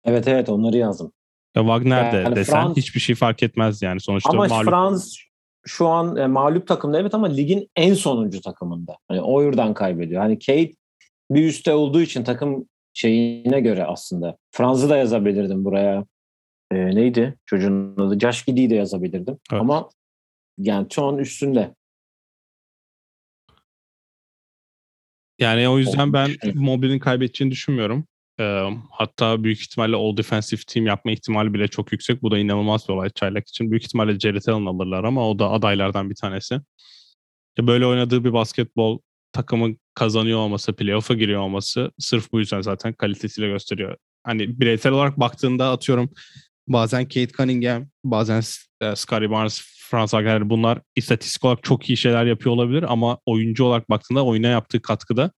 [0.06, 1.12] Evet evet onları yazdım.
[1.56, 4.30] Ya Wagner de yani desen Frans, hiçbir şey fark etmez yani sonuçta.
[4.30, 4.70] Ama mağlup.
[4.70, 5.18] Frans
[5.66, 8.98] şu an e, mağlup takımda evet ama ligin en sonuncu takımında.
[9.08, 10.22] Hani o yurdan kaybediyor.
[10.22, 10.72] Hani Kate
[11.32, 12.68] bir üstte olduğu için takım
[12.98, 14.38] şeyine göre aslında.
[14.52, 16.06] Franz'ı da yazabilirdim buraya.
[16.72, 17.38] E, neydi?
[17.46, 19.38] Çocuğun adı Josh Giddy'yi de yazabilirdim.
[19.52, 19.62] Evet.
[19.62, 19.90] Ama
[20.58, 21.76] yani an üstünde.
[25.40, 28.06] Yani o yüzden ben Mobley'nin kaybedeceğini düşünmüyorum.
[28.40, 32.22] Ee, hatta büyük ihtimalle All Defensive Team yapma ihtimali bile çok yüksek.
[32.22, 33.72] Bu da inanılmaz bir olay Çaylak için.
[33.72, 36.60] Büyük ihtimalle Jared Allen alırlar ama o da adaylardan bir tanesi.
[37.60, 39.00] Böyle oynadığı bir basketbol
[39.38, 43.98] takımın kazanıyor olması, playoff'a giriyor olması sırf bu yüzden zaten kalitesiyle gösteriyor.
[44.24, 46.10] Hani bireysel olarak baktığında atıyorum
[46.68, 48.42] bazen Kate Cunningham, bazen
[48.82, 53.66] e, Scottie Barnes, Franz Wagner bunlar istatistik olarak çok iyi şeyler yapıyor olabilir ama oyuncu
[53.66, 55.32] olarak baktığında oyuna yaptığı katkıda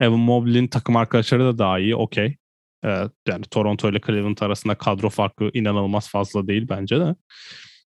[0.00, 1.96] Evan Mobley'in takım arkadaşları da daha iyi.
[1.96, 2.36] Okey.
[2.84, 7.14] Ee, yani Toronto ile Cleveland arasında kadro farkı inanılmaz fazla değil bence de.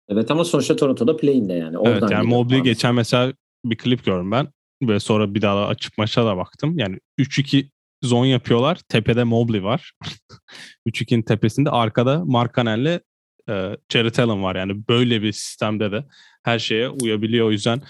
[0.08, 1.78] Evet ama sonuçta Toronto'da play'inde yani.
[1.78, 3.32] Oradan evet yani Mobley geçen mesela
[3.64, 4.48] bir klip gördüm ben.
[4.82, 6.78] Ve sonra bir daha açık maça da baktım.
[6.78, 7.70] Yani 3-2
[8.02, 8.78] zon yapıyorlar.
[8.88, 9.92] Tepede Mobley var.
[10.88, 13.00] 3-2'nin tepesinde arkada Markanel'le
[13.48, 14.56] e, Jared var.
[14.56, 16.04] Yani böyle bir sistemde de
[16.42, 17.46] her şeye uyabiliyor.
[17.46, 17.82] O yüzden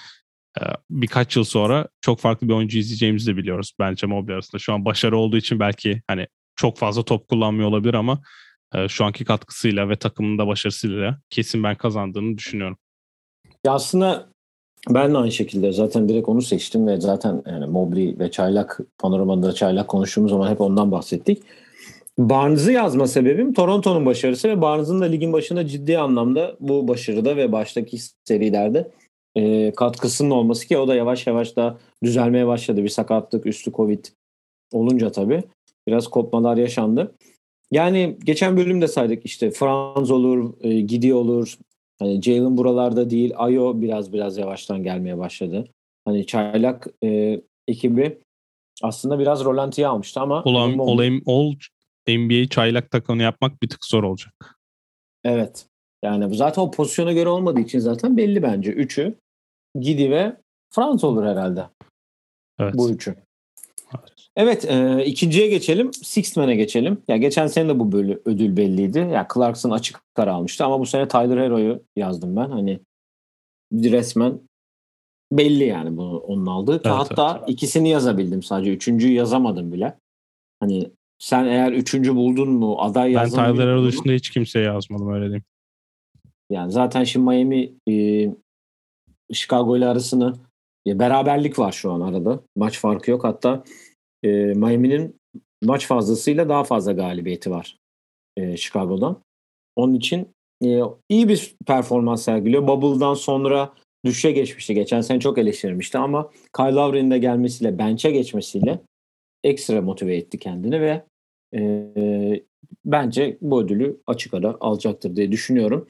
[0.61, 4.59] e, birkaç yıl sonra çok farklı bir oyuncu izleyeceğimizi de biliyoruz bence Mobley arasında.
[4.59, 8.23] Şu an başarı olduğu için belki hani çok fazla top kullanmıyor olabilir ama
[8.75, 12.79] e, şu anki katkısıyla ve takımın da başarısıyla kesin ben kazandığını düşünüyorum.
[13.67, 14.28] Ya aslında
[14.91, 19.53] ben de aynı şekilde zaten direkt onu seçtim ve zaten yani Mobley ve Çaylak panoramada
[19.53, 21.43] Çaylak konuştuğumuz zaman hep ondan bahsettik.
[22.19, 27.53] Barnes'ı yazma sebebim Toronto'nun başarısı ve Barnes'ın da ligin başında ciddi anlamda bu başarıda ve
[27.53, 28.91] baştaki serilerde
[29.37, 32.85] e, katkısının olması ki o da yavaş yavaş da düzelmeye başladı.
[32.85, 34.05] Bir sakatlık üstü Covid
[34.73, 35.43] olunca tabii
[35.89, 37.15] biraz kopmalar yaşandı.
[37.71, 41.59] Yani geçen bölümde saydık işte Franz olur, e, Gidi olur,
[41.99, 43.33] Hani Jalen buralarda değil.
[43.37, 45.69] Ayo biraz biraz yavaştan gelmeye başladı.
[46.05, 48.19] Hani Çaylak e, ekibi
[48.83, 51.55] aslında biraz rolantiye almıştı ama Ulan, olayım, ol
[52.09, 54.59] NBA çaylak takımını yapmak bir tık zor olacak.
[55.25, 55.67] Evet.
[56.05, 58.71] Yani zaten o pozisyona göre olmadığı için zaten belli bence.
[58.71, 59.15] Üçü
[59.81, 60.37] Gidi ve
[60.71, 61.65] Frans olur herhalde.
[62.59, 62.75] Evet.
[62.77, 63.15] Bu üçü.
[64.39, 65.93] Evet e, ikinciye geçelim.
[65.93, 67.03] Sixth Man'e geçelim.
[67.09, 68.99] Ya geçen sene de bu bölü, ödül belliydi.
[68.99, 72.51] Ya Clarkson açık kara almıştı ama bu sene Tyler Hero'yu yazdım ben.
[72.51, 72.81] Hani
[73.73, 74.41] resmen
[75.33, 76.73] belli yani bunu onun aldığı.
[76.73, 77.49] Evet, Hatta evet.
[77.49, 78.73] ikisini yazabildim sadece.
[78.73, 79.99] Üçüncüyü yazamadım bile.
[80.61, 85.15] Hani sen eğer üçüncü buldun mu aday yazdın Ben Tyler Hero dışında hiç kimseye yazmadım
[85.15, 85.45] öyle diyeyim.
[86.51, 88.27] Yani zaten şimdi Miami e,
[89.33, 90.35] Chicago ile arasını
[90.87, 92.41] ya beraberlik var şu an arada.
[92.57, 93.25] Maç farkı yok.
[93.25, 93.65] Hatta
[94.23, 95.17] e, Miami'nin
[95.63, 97.79] maç fazlasıyla daha fazla galibiyeti var
[98.37, 99.23] e, Chicago'dan.
[99.77, 100.29] Onun için
[100.65, 102.67] e, iyi bir performans sergiliyor.
[102.67, 104.75] Bubble'dan sonra düşüşe geçmişti.
[104.75, 108.81] Geçen sene çok eleştirmişti ama Kyle Lowry'nin de gelmesiyle, bench'e geçmesiyle
[109.45, 111.05] ekstra motive etti kendini ve
[111.55, 111.83] e,
[112.85, 115.89] bence bu ödülü açık ara alacaktır diye düşünüyorum.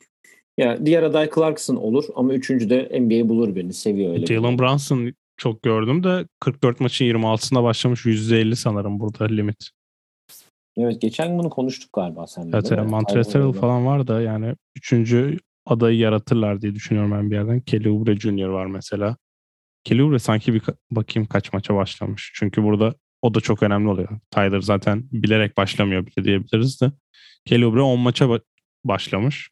[0.59, 4.27] Ya diğer aday Clarkson olur ama üçüncü de NBA bulur birini seviyor öyle.
[4.27, 9.71] Jalen Brunson çok gördüm de 44 maçın 26'sında başlamış %50 sanırım burada limit.
[10.77, 12.51] Evet geçen bunu konuştuk galiba sen.
[12.53, 17.61] Evet, evet Montrezl falan var da yani üçüncü adayı yaratırlar diye düşünüyorum ben bir yerden.
[17.61, 18.49] Kelly Oubre Jr.
[18.49, 19.17] var mesela.
[19.85, 22.33] Kelly Oubre sanki bir bakayım kaç maça başlamış.
[22.35, 24.21] Çünkü burada o da çok önemli oluyor.
[24.31, 26.93] Tyler zaten bilerek başlamıyor bile diyebiliriz de.
[27.45, 28.41] Kelly Oubre 10 maça
[28.85, 29.51] başlamış.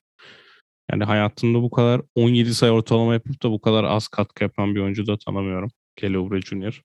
[0.90, 4.80] Yani hayatında bu kadar 17 sayı ortalama yapıp da bu kadar az katkı yapan bir
[4.80, 5.70] oyuncu da tanımıyorum.
[5.96, 6.82] Kelly Jr.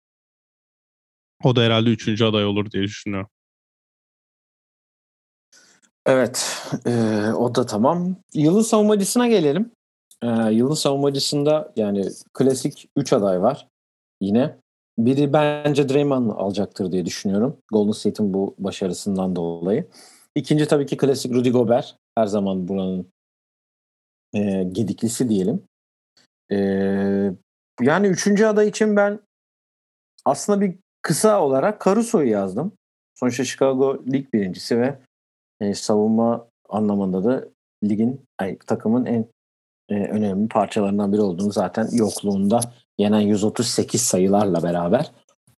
[1.43, 3.29] O da herhalde üçüncü aday olur diye düşünüyorum.
[6.05, 6.91] Evet, e,
[7.33, 8.15] o da tamam.
[8.33, 9.71] Yılın savunmacısına gelelim.
[10.23, 13.67] E, yılın savunmacısında yani klasik 3 aday var
[14.21, 14.57] yine.
[14.97, 17.57] Biri bence Draymond alacaktır diye düşünüyorum.
[17.71, 19.87] Golden State'in bu başarısından dolayı.
[20.35, 21.95] İkinci tabii ki klasik Rudy Gobert.
[22.15, 23.07] Her zaman buranın
[24.33, 25.63] e, gediklisi diyelim.
[26.51, 26.57] E,
[27.81, 29.19] yani üçüncü aday için ben
[30.25, 32.71] aslında bir kısa olarak Caruso'yu yazdım.
[33.15, 34.99] Sonuçta Chicago lig birincisi ve
[35.59, 37.47] e, savunma anlamında da
[37.83, 39.25] ligin ay, takımın en
[39.89, 42.59] e, önemli parçalarından biri olduğunu zaten yokluğunda
[42.97, 45.11] yenen 138 sayılarla beraber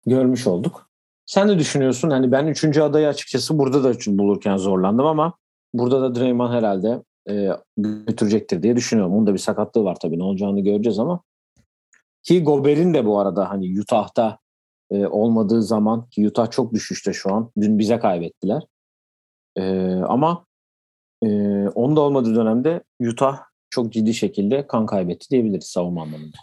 [0.06, 0.90] görmüş olduk.
[1.26, 5.34] Sen de düşünüyorsun hani ben üçüncü adayı açıkçası burada da bulurken zorlandım ama
[5.74, 9.14] burada da Draymond herhalde e, götürecektir diye düşünüyorum.
[9.14, 11.22] Onun da bir sakatlığı var tabii ne olacağını göreceğiz ama
[12.24, 14.40] ki Gober'in de bu arada hani Utah'ta
[14.92, 17.52] e, olmadığı zaman ki Utah çok düşüşte şu an.
[17.62, 18.64] Dün bize kaybettiler.
[19.58, 20.46] E, ama
[21.24, 21.28] e,
[21.68, 26.38] onda olmadığı dönemde Utah çok ciddi şekilde kan kaybetti diyebiliriz savunma anlamında.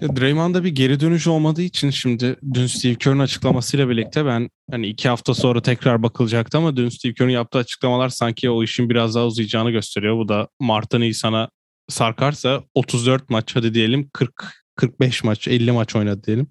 [0.00, 5.08] Draymond'da bir geri dönüş olmadığı için şimdi dün Steve Kerr'ın açıklamasıyla birlikte ben hani iki
[5.08, 9.26] hafta sonra tekrar bakılacaktı ama dün Steve Kerr'ın yaptığı açıklamalar sanki o işin biraz daha
[9.26, 10.16] uzayacağını gösteriyor.
[10.16, 11.50] Bu da Mart'tan Nisan'a
[11.88, 14.32] sarkarsa 34 maç hadi diyelim 40
[14.76, 16.48] 45 maç 50 maç oynadı diyelim.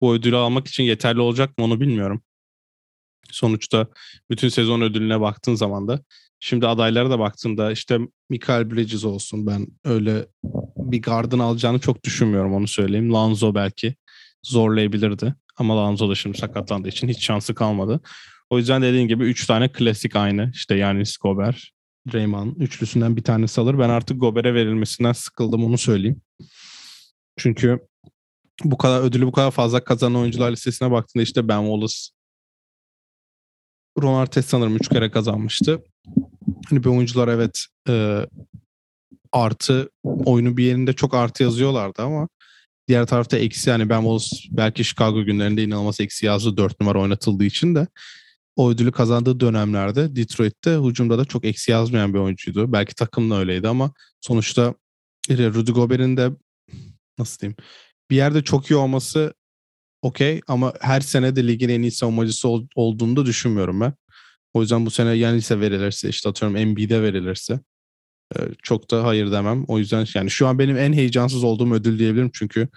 [0.00, 2.22] Bu ödülü almak için yeterli olacak mı onu bilmiyorum.
[3.30, 3.86] Sonuçta
[4.30, 6.00] bütün sezon ödülüne baktığın zaman da
[6.40, 7.98] şimdi adaylara da baktığımda işte
[8.30, 10.26] Michael Bridges olsun ben öyle
[10.92, 13.12] bir gardın alacağını çok düşünmüyorum onu söyleyeyim.
[13.12, 13.94] Lanzo belki
[14.42, 18.00] zorlayabilirdi ama Lanzo da şimdi sakatlandığı için hiç şansı kalmadı.
[18.50, 21.58] O yüzden dediğim gibi 3 tane klasik aynı işte yani Gobert,
[22.12, 23.78] Draymond üçlüsünden bir tanesi alır.
[23.78, 26.22] Ben artık Gobert'e verilmesinden sıkıldım onu söyleyeyim.
[27.36, 27.78] Çünkü
[28.64, 31.94] bu kadar ödülü bu kadar fazla kazanan oyuncular listesine baktığında işte Ben Wallace,
[34.02, 35.82] Ron Artest sanırım 3 kere kazanmıştı.
[36.70, 38.26] Hani bir oyuncular evet e,
[39.32, 42.28] artı oyunu bir yerinde çok artı yazıyorlardı ama
[42.88, 47.44] diğer tarafta eksi yani Ben Wallace belki Chicago günlerinde inanılmaz eksi yazdı 4 numara oynatıldığı
[47.44, 47.86] için de
[48.56, 52.72] o ödülü kazandığı dönemlerde Detroit'te hücumda da çok eksi yazmayan bir oyuncuydu.
[52.72, 54.74] Belki takım da öyleydi ama sonuçta
[55.30, 56.30] Rudy Gobert'in de
[57.18, 57.56] nasıl diyeyim
[58.10, 59.34] bir yerde çok iyi olması
[60.02, 63.92] okey ama her sene de ligin en iyi savunmacısı ol, olduğunu da düşünmüyorum ben.
[64.54, 67.60] O yüzden bu sene Yanis'e verilirse işte atıyorum Embiid'e verilirse e,
[68.62, 69.64] çok da hayır demem.
[69.64, 72.68] O yüzden yani şu an benim en heyecansız olduğum ödül diyebilirim çünkü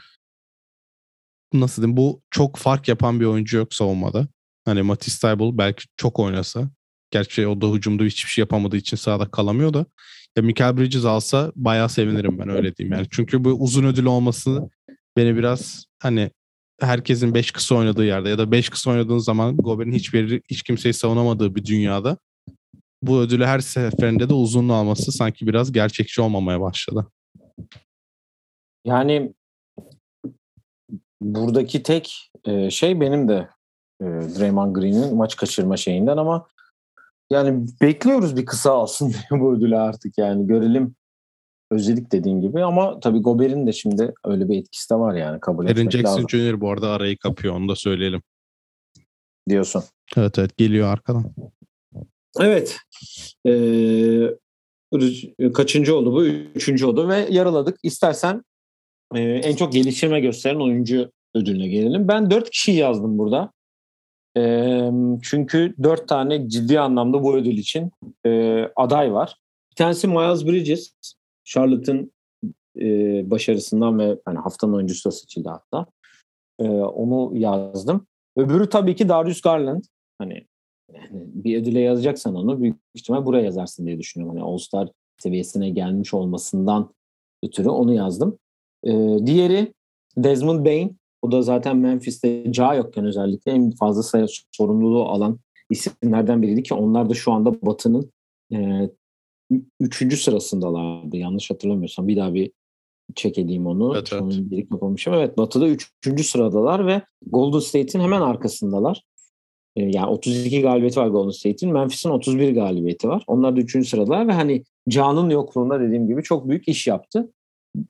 [1.53, 4.27] nasıl diyeyim bu çok fark yapan bir oyuncu yok savunmada.
[4.65, 6.69] Hani Matisse Thybulle belki çok oynasa.
[7.11, 9.85] Gerçi o da hücumda hiçbir şey yapamadığı için sahada kalamıyor da.
[10.37, 13.07] Ya Michael Bridges alsa bayağı sevinirim ben öyle diyeyim yani.
[13.11, 14.69] Çünkü bu uzun ödül olması
[15.17, 16.31] beni biraz hani
[16.81, 20.93] herkesin 5 kısa oynadığı yerde ya da 5 kısa oynadığın zaman Gobert'in hiçbir hiç kimseyi
[20.93, 22.17] savunamadığı bir dünyada
[23.01, 27.07] bu ödülü her seferinde de uzunlu alması sanki biraz gerçekçi olmamaya başladı.
[28.85, 29.33] Yani
[31.21, 33.49] buradaki tek e, şey benim de
[34.01, 36.47] e, Draymond Green'in maç kaçırma şeyinden ama
[37.29, 40.95] yani bekliyoruz bir kısa alsın bu ödülü artık yani görelim
[41.71, 45.65] özledik dediğin gibi ama tabii Gober'in de şimdi öyle bir etkisi de var yani kabul
[45.65, 46.29] Aaron etmek Jackson lazım.
[46.29, 46.61] Jr.
[46.61, 48.21] bu arada arayı kapıyor onu da söyleyelim.
[49.49, 49.83] Diyorsun.
[50.17, 51.33] Evet evet geliyor arkadan.
[52.39, 52.77] Evet.
[53.47, 54.29] Ee,
[55.53, 56.25] kaçıncı oldu bu?
[56.25, 57.77] Üçüncü oldu ve yaraladık.
[57.83, 58.43] İstersen
[59.15, 62.07] e, en çok geliştirme gösteren oyuncu ödülüne gelelim.
[62.07, 63.51] Ben dört kişi yazdım burada.
[64.37, 64.41] E,
[65.23, 67.91] çünkü dört tane ciddi anlamda bu ödül için
[68.25, 69.35] e, aday var.
[69.71, 70.93] Bir tanesi Miles Bridges.
[71.43, 72.11] Charlotte'ın
[72.79, 72.85] e,
[73.31, 75.85] başarısından ve hani haftanın oyuncusu da seçildi hatta.
[76.59, 78.07] E, onu yazdım.
[78.37, 79.83] Öbürü tabii ki Darius Garland.
[80.17, 80.47] Hani
[80.95, 84.37] yani bir ödüle yazacaksan onu büyük ihtimal buraya yazarsın diye düşünüyorum.
[84.37, 86.93] Hani All-Star seviyesine gelmiş olmasından
[87.43, 88.37] ötürü onu yazdım.
[88.83, 89.73] Ee, diğeri
[90.17, 90.97] Desmond Bain.
[91.21, 96.73] O da zaten Memphis'te ca yokken özellikle en fazla sayı sorumluluğu alan isimlerden biriydi ki
[96.73, 98.11] onlar da şu anda Batı'nın
[98.53, 98.89] e,
[99.79, 102.07] üçüncü sırasındalardı yanlış hatırlamıyorsam.
[102.07, 102.51] Bir daha bir
[103.15, 103.93] check edeyim onu.
[103.95, 104.21] Evet, evet.
[104.21, 105.13] Onun kapamışım.
[105.13, 109.03] Evet Batı'da üçüncü sıradalar ve Golden State'in hemen arkasındalar.
[109.75, 111.73] E, yani 32 galibiyeti var Golden State'in.
[111.73, 113.23] Memphis'in 31 galibiyeti var.
[113.27, 117.31] Onlar da üçüncü sıradalar ve hani Can'ın yokluğunda dediğim gibi çok büyük iş yaptı.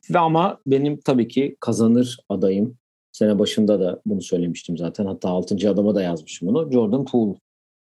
[0.09, 2.77] Ve ama benim tabii ki kazanır adayım.
[3.11, 5.05] Sene başında da bunu söylemiştim zaten.
[5.05, 5.69] Hatta 6.
[5.69, 6.71] adama da yazmışım bunu.
[6.71, 7.35] Jordan Poole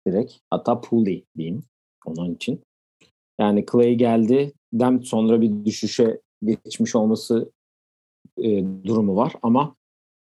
[0.08, 0.34] direkt.
[0.50, 1.64] Hatta Pooley diyeyim
[2.06, 2.62] onun için.
[3.40, 4.54] Yani Clay geldi.
[4.74, 7.52] Dem sonra bir düşüşe geçmiş olması
[8.38, 9.76] e, durumu var ama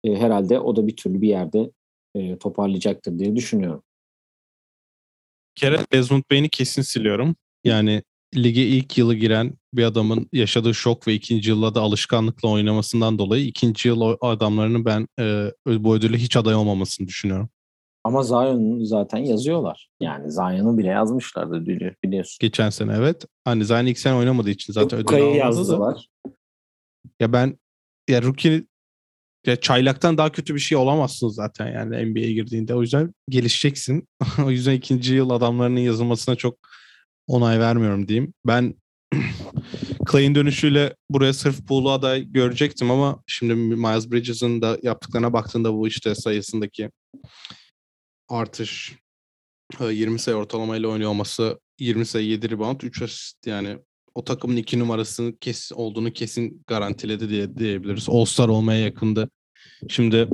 [0.04, 1.71] e, herhalde o da bir türlü bir yerde
[2.15, 3.84] e, toparlayacaktır diye düşünüyorum.
[5.58, 7.36] Bir kere Desmond Bain'i kesin siliyorum.
[7.63, 8.04] Yani
[8.36, 13.45] lige ilk yılı giren bir adamın yaşadığı şok ve ikinci yılla da alışkanlıkla oynamasından dolayı
[13.45, 17.50] ikinci yıl adamlarının ben e, bu ödüle hiç aday olmamasını düşünüyorum.
[18.04, 19.89] Ama Zion'u zaten yazıyorlar.
[20.00, 22.38] Yani Zion'u bile yazmışlardı bili- biliyorsun.
[22.41, 23.26] Geçen sene evet.
[23.45, 25.38] Hani Zion ilk sene oynamadığı için zaten ödül almadı da.
[25.38, 26.08] yazdılar.
[27.19, 27.58] Ya ben
[28.10, 28.63] ya rookie
[29.45, 32.75] ya çaylaktan daha kötü bir şey olamazsın zaten yani NBA'ye girdiğinde.
[32.75, 34.08] O yüzden gelişeceksin.
[34.45, 36.58] o yüzden ikinci yıl adamlarının yazılmasına çok
[37.27, 38.34] onay vermiyorum diyeyim.
[38.45, 38.75] Ben
[40.12, 45.88] Clay'in dönüşüyle buraya sırf Pool'u aday görecektim ama şimdi Miles Bridges'ın da yaptıklarına baktığında bu
[45.88, 46.89] işte sayısındaki
[48.30, 48.95] artış
[49.80, 53.77] e, 20 sayı ortalamayla oynuyor olması 20 sayı 7 rebound 3 asist yani
[54.15, 58.10] o takımın iki numarasının kes olduğunu kesin garantiledi diye diyebiliriz.
[58.10, 59.30] All-Star olmaya yakındı.
[59.89, 60.28] Şimdi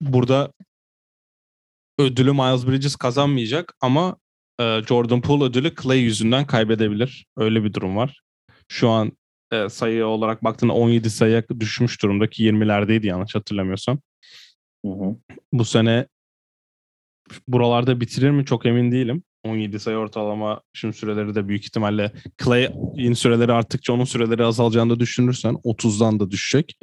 [0.00, 0.52] burada
[1.98, 4.16] ödülü Miles Bridges kazanmayacak ama
[4.60, 7.26] e, Jordan Poole ödülü Clay yüzünden kaybedebilir.
[7.36, 8.20] Öyle bir durum var.
[8.68, 9.12] Şu an
[9.52, 13.98] e, sayı olarak baktığında 17 sayıya düşmüş durumdaki 20'lerdeydi yanlış hatırlamıyorsam.
[14.84, 15.16] Hı hı.
[15.52, 16.06] Bu sene
[17.48, 19.22] buralarda bitirir mi çok emin değilim.
[19.44, 22.12] 17 sayı ortalama şimdi süreleri de büyük ihtimalle
[22.44, 26.78] Clay'in süreleri arttıkça onun süreleri azalacağını da düşünürsen 30'dan da düşecek.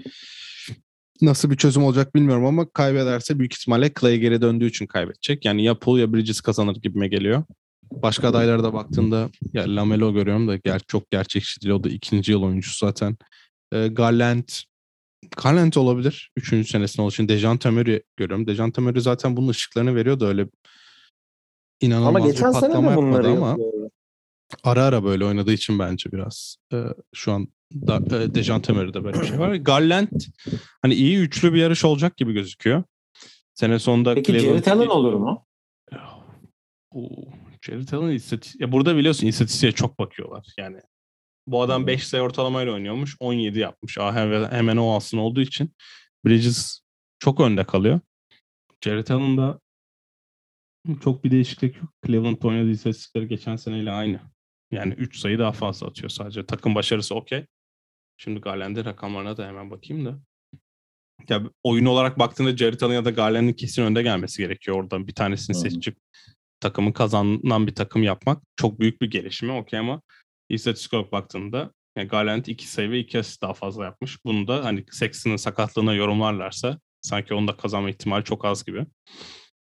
[1.22, 5.46] Nasıl bir çözüm olacak bilmiyorum ama kaybederse büyük ihtimalle Clay geri döndüğü için kaybedecek.
[5.46, 7.44] Yani ya Poole ya Bridges kazanır gibime geliyor.
[7.92, 11.74] Başka adaylara da baktığında ya Lamelo görüyorum da ger çok gerçekçi değil.
[11.74, 13.18] O da ikinci yıl oyuncusu zaten.
[13.74, 14.50] Ee, Garland
[15.44, 16.32] Garland olabilir.
[16.38, 18.48] Üçüncü senesinde olduğu için Dejan Murray görüyorum.
[18.48, 20.48] Dejan Murray zaten bunun ışıklarını veriyordu öyle
[21.82, 23.90] inanılmaz Ama bir geçen sene patlama de bunları yapmadı ama yapıyor.
[24.64, 29.22] ara ara böyle oynadığı için bence biraz e, şu an da, e, Dejan Murray'de böyle
[29.22, 29.56] bir şey var.
[29.56, 30.08] Garland
[30.82, 32.84] hani iyi üçlü bir yarış olacak gibi gözüküyor.
[33.54, 35.46] Sene sonunda Peki Cleveland- Jared Allen olur mu?
[36.92, 37.10] Oo,
[37.62, 38.62] Jared Allen istatistik...
[38.62, 40.46] Ya burada biliyorsun istatistiğe çok bakıyorlar.
[40.58, 40.78] Yani
[41.48, 43.16] bu adam 5 sayı ortalamayla oynuyormuş.
[43.20, 43.98] 17 yapmış.
[43.98, 45.74] Ah, Hemen, hemen o alsın olduğu için.
[46.26, 46.80] Bridges
[47.20, 48.00] çok önde kalıyor.
[48.84, 49.60] Jared Allen'da
[51.04, 51.94] çok bir değişiklik yok.
[52.06, 54.20] Cleveland oynadığı istatistikleri geçen seneyle aynı.
[54.72, 56.46] Yani 3 sayı daha fazla atıyor sadece.
[56.46, 57.46] Takım başarısı okey.
[58.18, 60.20] Şimdi Garland'in rakamlarına da hemen bakayım da.
[61.30, 65.08] Ya oyun olarak baktığında Jared ya da Garland'in kesin önde gelmesi gerekiyor oradan.
[65.08, 65.60] Bir tanesini Hı.
[65.60, 65.98] seçip
[66.60, 70.02] takımı kazanan bir takım yapmak çok büyük bir gelişme okey ama
[70.50, 74.26] istatistik olarak baktığında yani Garland 2 sayı ve 2 asist daha fazla yapmış.
[74.26, 78.86] Bunu da hani Sexton'ın sakatlığına yorumlarlarsa sanki onda kazanma ihtimali çok az gibi.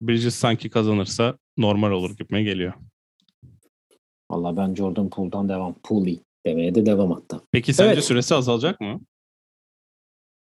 [0.01, 2.73] Bridges sanki kazanırsa normal olur gibime geliyor.
[4.31, 5.75] Valla ben Jordan Poole'dan devam.
[5.83, 7.41] Pooley demeye de devam hatta.
[7.51, 8.03] Peki sence Evet.
[8.03, 9.01] süresi azalacak mı?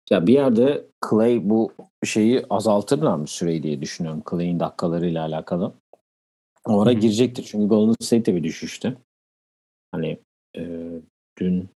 [0.09, 1.73] Ya bir yerde Clay bu
[2.05, 4.23] şeyi azaltırlar mı süreyi diye düşünüyorum.
[4.31, 5.73] Clay'in dakikalarıyla alakalı.
[6.65, 6.99] O ara Hı hı.
[6.99, 7.43] girecektir.
[7.43, 8.97] Çünkü Golden State de bir düşüşte.
[9.91, 10.19] Hani
[10.57, 10.89] e,
[11.39, 11.69] dün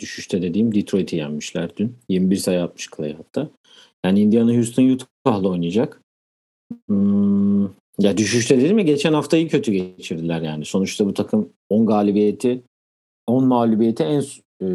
[0.00, 1.98] düşüşte dediğim Detroit'i yenmişler dün.
[2.08, 3.50] 21 sayı atmış Clay hatta.
[4.04, 6.01] Yani Indiana Houston Utah'la oynayacak.
[6.86, 7.64] Hmm,
[7.98, 10.64] ya düşüşte dedim mi geçen haftayı kötü geçirdiler yani.
[10.64, 12.62] Sonuçta bu takım 10 galibiyeti
[13.26, 14.20] 10 mağlubiyeti en
[14.62, 14.66] e,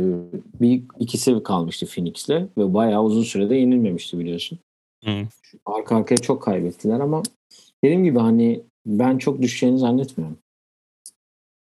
[0.62, 4.60] bir ikisi kalmıştı Phoenix'le ve bayağı uzun sürede yenilmemişti biliyorsun.
[5.04, 5.28] Hı.
[5.66, 7.24] Arka arkaya çok kaybettiler ama
[7.84, 10.38] dediğim gibi hani ben çok düşeceğini zannetmiyorum.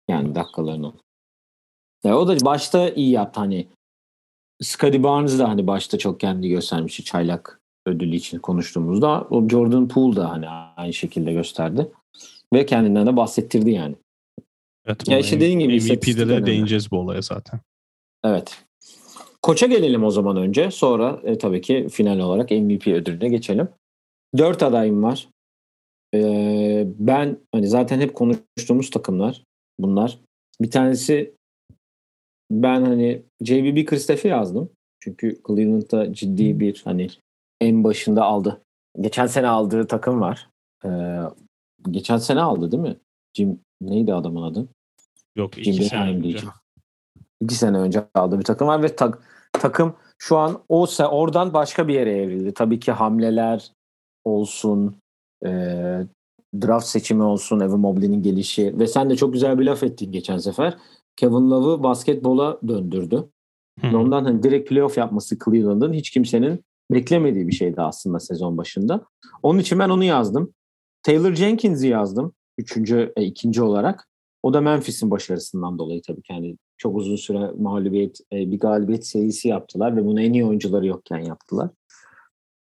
[0.08, 0.93] Yani dakikalarını.
[2.03, 3.67] Ya o da başta iyi yaptı hani.
[4.62, 7.59] Scottie Barnes da hani başta çok kendi göstermişti çaylak
[7.89, 9.28] ödülü için konuştuğumuzda.
[9.30, 11.88] O Jordan Poole da hani aynı şekilde gösterdi.
[12.54, 13.95] Ve kendinden de bahsettirdi yani.
[14.86, 17.60] Evet, Ya işte dediğin gibi MVP'de de değineceğiz bu olaya zaten.
[18.23, 18.63] Evet.
[19.41, 20.71] Koça gelelim o zaman önce.
[20.71, 23.69] Sonra e, tabii ki final olarak MVP ödülüne geçelim.
[24.38, 25.28] Dört adayım var.
[26.13, 29.43] Ee, ben hani zaten hep konuştuğumuz takımlar
[29.80, 30.19] bunlar.
[30.62, 31.34] Bir tanesi
[32.52, 34.69] ben hani JB Bickerstaff'i yazdım.
[34.99, 37.08] Çünkü Cleveland'da ciddi bir hani
[37.62, 38.62] en başında aldı.
[39.02, 40.50] Geçen sene aldığı takım var.
[40.86, 41.19] Ee,
[41.91, 42.98] geçen sene aldı değil mi?
[43.34, 44.67] Jim neydi adamın adı?
[45.36, 46.24] Yok Jim iki sene önce.
[46.24, 46.50] diyeceğim.
[47.41, 51.54] İki sene önce aldığı bir takım var ve tak, takım şu an o se- oradan
[51.54, 52.54] başka bir yere evrildi.
[52.54, 53.72] Tabii ki hamleler
[54.24, 54.95] olsun,
[55.45, 55.50] e,
[56.62, 60.38] draft seçimi olsun, Evan Mobley'nin gelişi ve sen de çok güzel bir laf ettin geçen
[60.38, 60.78] sefer.
[61.15, 63.15] Kevin Love'ı basketbola döndürdü.
[63.80, 63.98] Hı Ve hı.
[63.98, 69.06] Ondan hani direkt playoff yapması Cleveland'ın hiç kimsenin beklemediği bir şeydi aslında sezon başında.
[69.43, 70.54] Onun için ben onu yazdım.
[71.04, 72.34] Taylor Jenkins'i yazdım.
[72.58, 74.08] Üçüncü, e, ikinci olarak.
[74.43, 76.34] O da Memphis'in başarısından dolayı tabii ki.
[76.34, 80.86] Yani çok uzun süre mağlubiyet, e, bir galibiyet serisi yaptılar ve bunu en iyi oyuncuları
[80.86, 81.69] yokken yaptılar.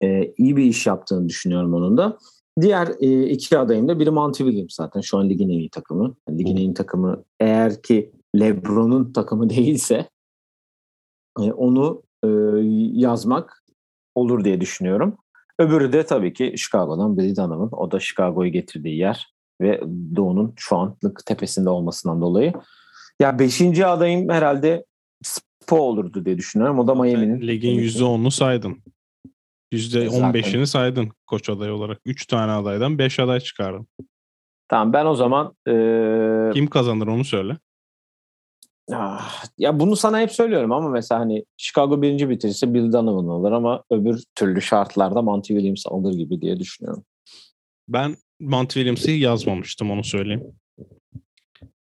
[0.04, 2.18] E, iyi bir iş yaptığını düşünüyorum onun da.
[2.62, 5.02] Diğer e, iki adayım da biri Monty Williams zaten.
[5.02, 6.16] Şu an ligin en iyi takımı.
[6.30, 10.10] Yani ligin en iyi takımı eğer ki LeBron'un takımı değilse
[11.40, 12.28] e, onu e,
[12.94, 13.64] yazmak
[14.18, 15.18] olur diye düşünüyorum.
[15.60, 17.70] Öbürü de tabii ki Chicago'dan Billy Donovan.
[17.72, 19.82] O da Chicago'yu getirdiği yer ve
[20.16, 22.54] Doğu'nun şu anlık tepesinde olmasından dolayı.
[23.22, 24.86] Ya beşinci adayım herhalde
[25.24, 26.80] Spo olurdu diye düşünüyorum.
[26.80, 27.48] O da Miami'nin.
[27.48, 28.78] Ligin %10'unu saydın.
[29.74, 30.64] %15'ini Zaten.
[30.64, 32.00] saydın koç adayı olarak.
[32.06, 33.88] 3 tane adaydan 5 aday çıkardın.
[34.68, 37.58] Tamam ben o zaman e, Kim kazanır onu söyle.
[38.94, 43.52] Ah, ya bunu sana hep söylüyorum ama mesela hani Chicago birinci bitirirse Bill Donovan alır
[43.52, 47.04] ama öbür türlü şartlarda Monty Williams alır gibi diye düşünüyorum.
[47.88, 50.44] Ben Monty Williams'ı yazmamıştım onu söyleyeyim.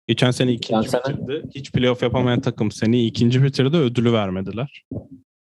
[0.07, 1.49] Geçen sene ikinci Geçen sene- bitirdi.
[1.55, 4.85] Hiç playoff yapamayan takım seni ikinci bitirdi ödülü vermediler.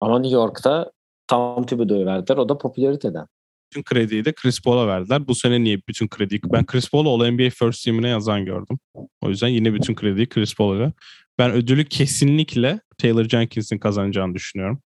[0.02, 0.91] Ama New York'ta
[1.28, 2.38] Tom Thibodeau'yu verdiler.
[2.38, 3.28] O da popülariteden.
[3.75, 5.27] Bütün krediyi de Chris Paul'a verdiler.
[5.27, 6.41] Bu sene niye bütün krediyi?
[6.53, 8.79] Ben Chris Paul'u All NBA First Team'ine yazan gördüm.
[9.21, 10.93] O yüzden yine bütün krediyi Chris Paul'a.
[11.38, 14.81] Ben ödülü kesinlikle Taylor Jenkins'in kazanacağını düşünüyorum.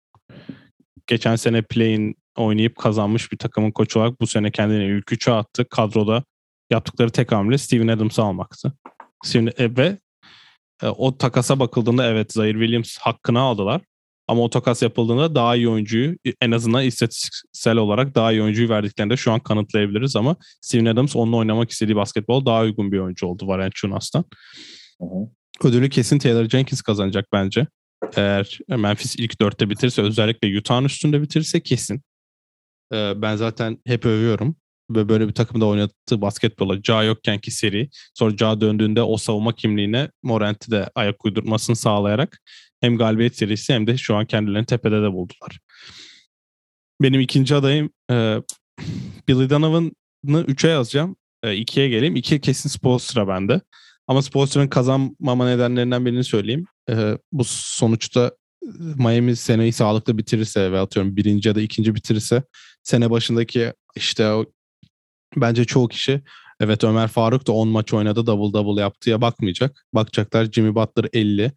[1.08, 5.66] Geçen sene play'in oynayıp kazanmış bir takımın koçu olarak bu sene kendini ilk attı.
[5.70, 6.24] Kadroda
[6.72, 8.74] yaptıkları tek hamle Steven Adams'ı almaktı.
[9.24, 9.98] Steven, e, ve
[10.84, 13.82] e, o takasa bakıldığında evet Zaire Williams hakkını aldılar.
[14.28, 19.18] Ama o takas yapıldığında daha iyi oyuncuyu en azından istatistiksel olarak daha iyi oyuncuyu verdiklerinde
[19.18, 23.48] şu an kanıtlayabiliriz ama Steven Adams onunla oynamak istediği basketbol daha uygun bir oyuncu oldu
[23.48, 24.26] Valenciunas'tan.
[25.02, 25.68] Hı hı.
[25.68, 27.68] Ödülü kesin Taylor Jenkins kazanacak bence.
[28.16, 32.02] Eğer Memphis ilk dörtte bitirirse özellikle Utah'ın üstünde bitirirse kesin.
[32.94, 34.56] Ee, ben zaten hep övüyorum.
[34.90, 37.90] Ve böyle bir takımda oynattığı basketbola Ja yokken ki seri.
[38.14, 42.40] Sonra Ja döndüğünde o savunma kimliğine Morant'i de ayak uydurmasını sağlayarak
[42.82, 45.60] hem galibiyet serisi hem de şu an kendilerini tepede de buldular.
[47.02, 48.38] Benim ikinci adayım e,
[49.28, 49.92] Billy Donovan'ı
[50.26, 51.16] 3'e yazacağım.
[51.44, 52.16] 2'ye geleyim.
[52.16, 53.62] 2 kesin Spoelstra bende.
[54.08, 56.66] Ama Spoelstra'nın kazanmama nedenlerinden birini söyleyeyim.
[56.90, 58.32] E, bu sonuçta
[58.64, 62.44] e, Miami seneyi sağlıklı bitirirse ve atıyorum birinci ya da ikinci bitirirse
[62.84, 64.46] sene başındaki işte o
[65.36, 66.22] bence çoğu kişi
[66.60, 69.86] evet Ömer Faruk da 10 maç oynadı double double yaptıya bakmayacak.
[69.94, 71.52] Bakacaklar Jimmy Butler 50,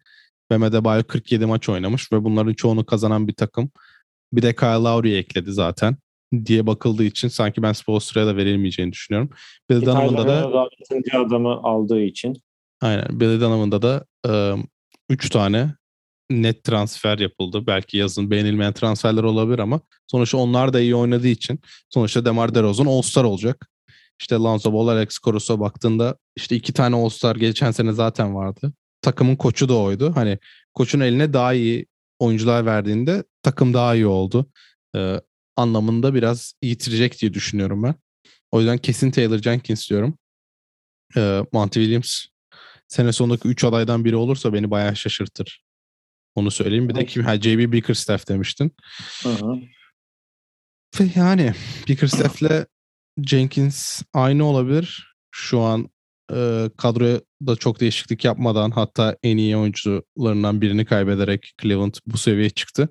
[0.51, 3.71] Bam Adebayo 47 maç oynamış ve bunların çoğunu kazanan bir takım.
[4.33, 5.97] Bir de Kyle Lowry'i ekledi zaten
[6.45, 9.29] diye bakıldığı için sanki ben Spoelstra'ya da verilmeyeceğini düşünüyorum.
[9.69, 11.17] Bill Donovan'da da 6.
[11.25, 12.41] adamı aldığı için
[12.81, 14.05] aynen Bill Donovan'da da
[15.09, 15.75] 3 tane
[16.29, 17.67] net transfer yapıldı.
[17.67, 21.59] Belki yazın beğenilmeyen transferler olabilir ama sonuçta onlar da iyi oynadığı için
[21.89, 23.67] sonuçta DeMar DeRozan All-Star olacak.
[24.21, 28.73] İşte Lonzo Ball, Alex Caruso baktığında işte iki tane All-Star geçen sene zaten vardı.
[29.01, 30.11] Takımın koçu da oydu.
[30.15, 30.37] Hani
[30.73, 31.85] koçun eline daha iyi
[32.19, 34.51] oyuncular verdiğinde takım daha iyi oldu.
[34.95, 35.21] Ee,
[35.55, 37.95] anlamında biraz yitirecek diye düşünüyorum ben.
[38.51, 40.17] O yüzden kesin Taylor Jenkins diyorum.
[41.17, 42.25] Ee, Monty Williams
[42.87, 45.63] sene sonundaki 3 adaydan biri olursa beni bayağı şaşırtır.
[46.35, 46.89] Onu söyleyeyim.
[46.89, 47.23] Bir de kim?
[47.23, 48.71] Ha, JB Bickerstaff demiştin.
[49.23, 49.55] Hı hı.
[50.99, 51.53] Ve yani
[51.87, 52.65] Bickerstaff'le
[53.25, 55.15] Jenkins aynı olabilir.
[55.31, 55.89] Şu an
[56.33, 62.49] e, kadroya da çok değişiklik yapmadan hatta en iyi oyuncularından birini kaybederek Cleveland bu seviyeye
[62.49, 62.89] çıktı.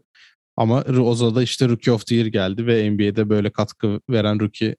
[0.56, 4.76] Ama Roza'da işte Rookie of the Year geldi ve NBA'de böyle katkı veren rookie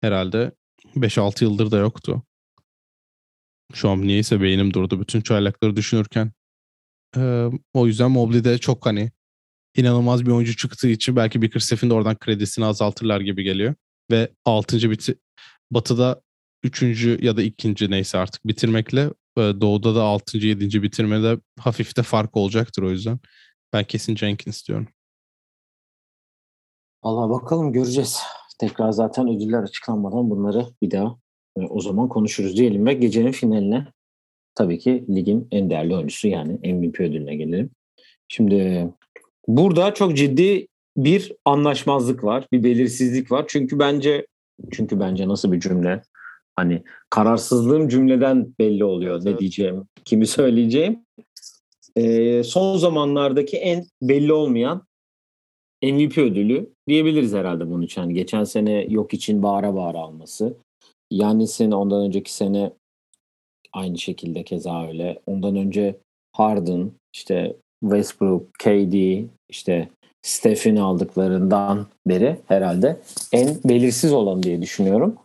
[0.00, 0.52] herhalde
[0.96, 2.22] 5-6 yıldır da yoktu.
[3.74, 6.32] Şu an niyeyse beynim durdu bütün çaylakları düşünürken.
[7.16, 9.10] Ee, o yüzden Mobley'de çok hani
[9.76, 13.74] inanılmaz bir oyuncu çıktığı için belki Bickerstaff'in de oradan kredisini azaltırlar gibi geliyor.
[14.10, 14.90] Ve 6.
[14.90, 15.18] biti
[15.70, 16.22] Batı'da
[16.66, 17.22] 3.
[17.22, 17.90] ya da 2.
[17.90, 19.00] neyse artık bitirmekle
[19.36, 20.38] e, Doğu'da da 6.
[20.38, 20.82] 7.
[20.82, 23.18] bitirmede hafif de fark olacaktır o yüzden.
[23.72, 24.88] Ben kesin Jenkins diyorum.
[27.04, 28.22] Valla bakalım göreceğiz.
[28.60, 31.16] Tekrar zaten ödüller açıklanmadan bunları bir daha
[31.56, 33.86] e, o zaman konuşuruz diyelim ve gecenin finaline
[34.54, 37.70] tabii ki ligin en değerli oyuncusu yani MVP ödülüne gelelim.
[38.28, 38.88] Şimdi
[39.48, 43.44] burada çok ciddi bir anlaşmazlık var, bir belirsizlik var.
[43.48, 44.26] Çünkü bence
[44.72, 46.02] çünkü bence nasıl bir cümle?
[46.56, 51.04] Hani kararsızlığım cümleden belli oluyor ne diyeceğim, kimi söyleyeceğim.
[51.96, 54.82] Ee, son zamanlardaki en belli olmayan
[55.82, 58.00] MVP ödülü diyebiliriz herhalde bunun için.
[58.00, 60.56] Yani geçen sene yok için bağıra bağıra alması.
[61.10, 62.72] Yannis'in ondan önceki sene
[63.72, 65.22] aynı şekilde keza öyle.
[65.26, 65.96] Ondan önce
[66.32, 69.88] Harden, işte Westbrook, KD, işte
[70.22, 73.00] Steph'in aldıklarından beri herhalde
[73.32, 75.16] en belirsiz olan diye düşünüyorum.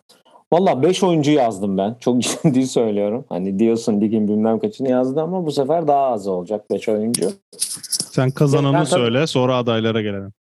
[0.53, 1.95] Valla 5 oyuncu yazdım ben.
[1.99, 3.25] Çok ciddi söylüyorum.
[3.29, 7.31] Hani diyorsun ligin bilmem kaçını yazdı ama bu sefer daha az olacak 5 oyuncu.
[8.11, 10.33] Sen kazananı ben, söyle sonra adaylara gelelim.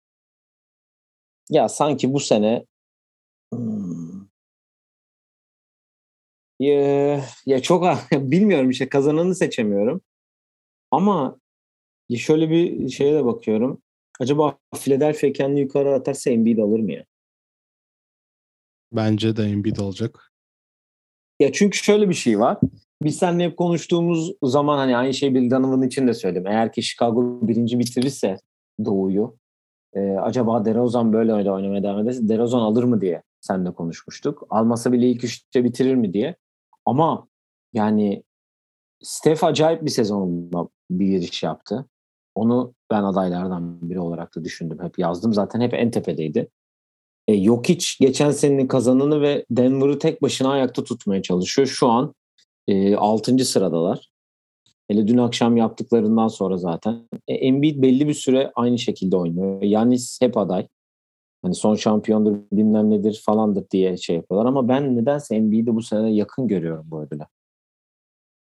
[1.50, 2.64] Ya sanki bu sene
[3.54, 4.26] hmm,
[6.60, 10.00] ya, ya çok bilmiyorum işte kazananı seçemiyorum.
[10.90, 11.38] Ama
[12.16, 13.82] şöyle bir şeye de bakıyorum.
[14.20, 17.04] Acaba Philadelphia kendini yukarı atarsa Embiid alır mı ya?
[18.92, 20.32] Bence de Embiid alacak.
[21.40, 22.58] Ya çünkü şöyle bir şey var.
[23.02, 26.46] Biz seninle hep konuştuğumuz zaman hani aynı şey Bill Donovan için de söyledim.
[26.46, 28.36] Eğer ki Chicago birinci bitirirse
[28.84, 29.36] Doğu'yu
[29.94, 34.46] e, acaba DeRozan böyle öyle oynamaya devam ederse DeRozan alır mı diye sen de konuşmuştuk.
[34.50, 36.36] Almasa bile ilk üçte bitirir mi diye.
[36.86, 37.28] Ama
[37.72, 38.22] yani
[39.02, 41.86] Steph acayip bir sezonla bir giriş yaptı.
[42.34, 44.78] Onu ben adaylardan biri olarak da düşündüm.
[44.82, 45.32] Hep yazdım.
[45.32, 46.48] Zaten hep en tepedeydi.
[47.30, 51.68] E, yok hiç geçen senenin kazananı ve Denver'ı tek başına ayakta tutmaya çalışıyor.
[51.68, 52.14] Şu an
[52.68, 53.44] e, 6.
[53.44, 54.10] sıradalar.
[54.88, 57.08] Hele dün akşam yaptıklarından sonra zaten.
[57.28, 59.62] E, Embiid belli bir süre aynı şekilde oynuyor.
[59.62, 60.66] Yanis hep aday.
[61.42, 64.48] Hani son şampiyondur bilmem nedir falandır diye şey yapıyorlar.
[64.48, 67.26] Ama ben nedense Embiid'i bu sene yakın görüyorum bu ödüle.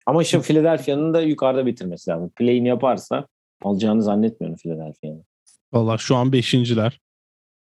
[0.05, 2.31] Ama işte Philadelphia'nın da yukarıda bitirmesi lazım.
[2.35, 3.27] Play'ini yaparsa
[3.63, 5.25] alacağını zannetmiyorum Philadelphia'nın.
[5.73, 7.02] Valla şu an beşinciler.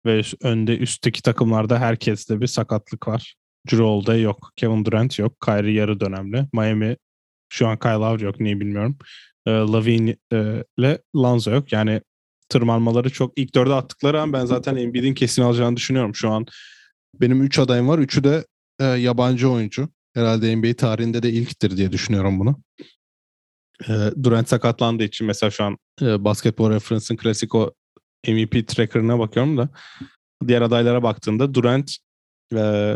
[0.05, 3.35] Ve önde üstteki takımlarda herkeste bir sakatlık var.
[3.71, 4.51] Drew yok.
[4.55, 5.41] Kevin Durant yok.
[5.45, 6.47] Kyrie yarı dönemli.
[6.53, 6.97] Miami
[7.49, 8.39] şu an Kyle Lowry yok.
[8.39, 8.97] Niye bilmiyorum.
[9.45, 11.71] E, Lavine e, ile Lanzo yok.
[11.71, 12.01] Yani
[12.49, 16.15] tırmanmaları çok ilk dörde attıkları an ben zaten Embiid'in kesin alacağını düşünüyorum.
[16.15, 16.45] Şu an
[17.21, 17.99] benim üç adayım var.
[17.99, 18.45] Üçü de
[18.79, 19.89] e, yabancı oyuncu.
[20.13, 22.61] Herhalde NBA tarihinde de ilktir diye düşünüyorum bunu.
[23.89, 23.93] E,
[24.23, 27.73] Durant sakatlandığı için mesela şu an e, Basketball Reference'ın klasik o
[28.27, 29.69] MVP tracker'ına bakıyorum da
[30.47, 31.97] diğer adaylara baktığında Durant
[32.55, 32.93] e,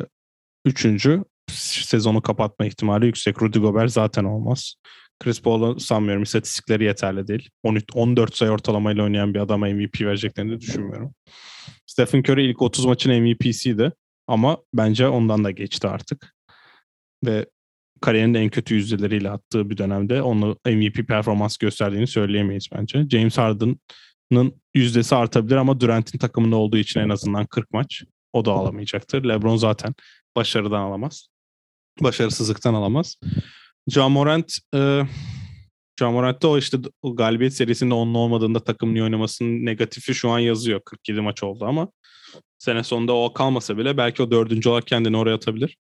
[0.65, 3.41] üçüncü sezonu kapatma ihtimali yüksek.
[3.41, 4.75] Rudy Gobert zaten olmaz.
[5.19, 6.23] Chris Paul'u sanmıyorum.
[6.23, 7.49] İstatistikleri yeterli değil.
[7.63, 11.13] 13, 14 sayı ortalamayla oynayan bir adama MVP vereceklerini düşünmüyorum.
[11.85, 13.91] Stephen Curry ilk 30 maçın MVP'siydi.
[14.27, 16.35] Ama bence ondan da geçti artık.
[17.25, 17.45] Ve
[18.01, 23.05] kariyerin en kötü yüzdeleriyle attığı bir dönemde onu MVP performans gösterdiğini söyleyemeyiz bence.
[23.09, 23.79] James Harden'ın
[24.75, 28.03] yüzdesi artabilir ama Durant'in takımında olduğu için en azından 40 maç
[28.33, 29.23] o da alamayacaktır.
[29.23, 29.95] LeBron zaten
[30.35, 31.27] başarıdan alamaz.
[32.01, 33.17] Başarısızlıktan alamaz.
[33.87, 35.01] Jamorant e,
[35.99, 40.81] Jamorant'ta o işte o galibiyet serisinde onun olmadığında takım niye oynamasının negatifi şu an yazıyor.
[40.85, 41.87] 47 maç oldu ama
[42.57, 45.77] sene sonunda o kalmasa bile belki o dördüncü olarak kendini oraya atabilir.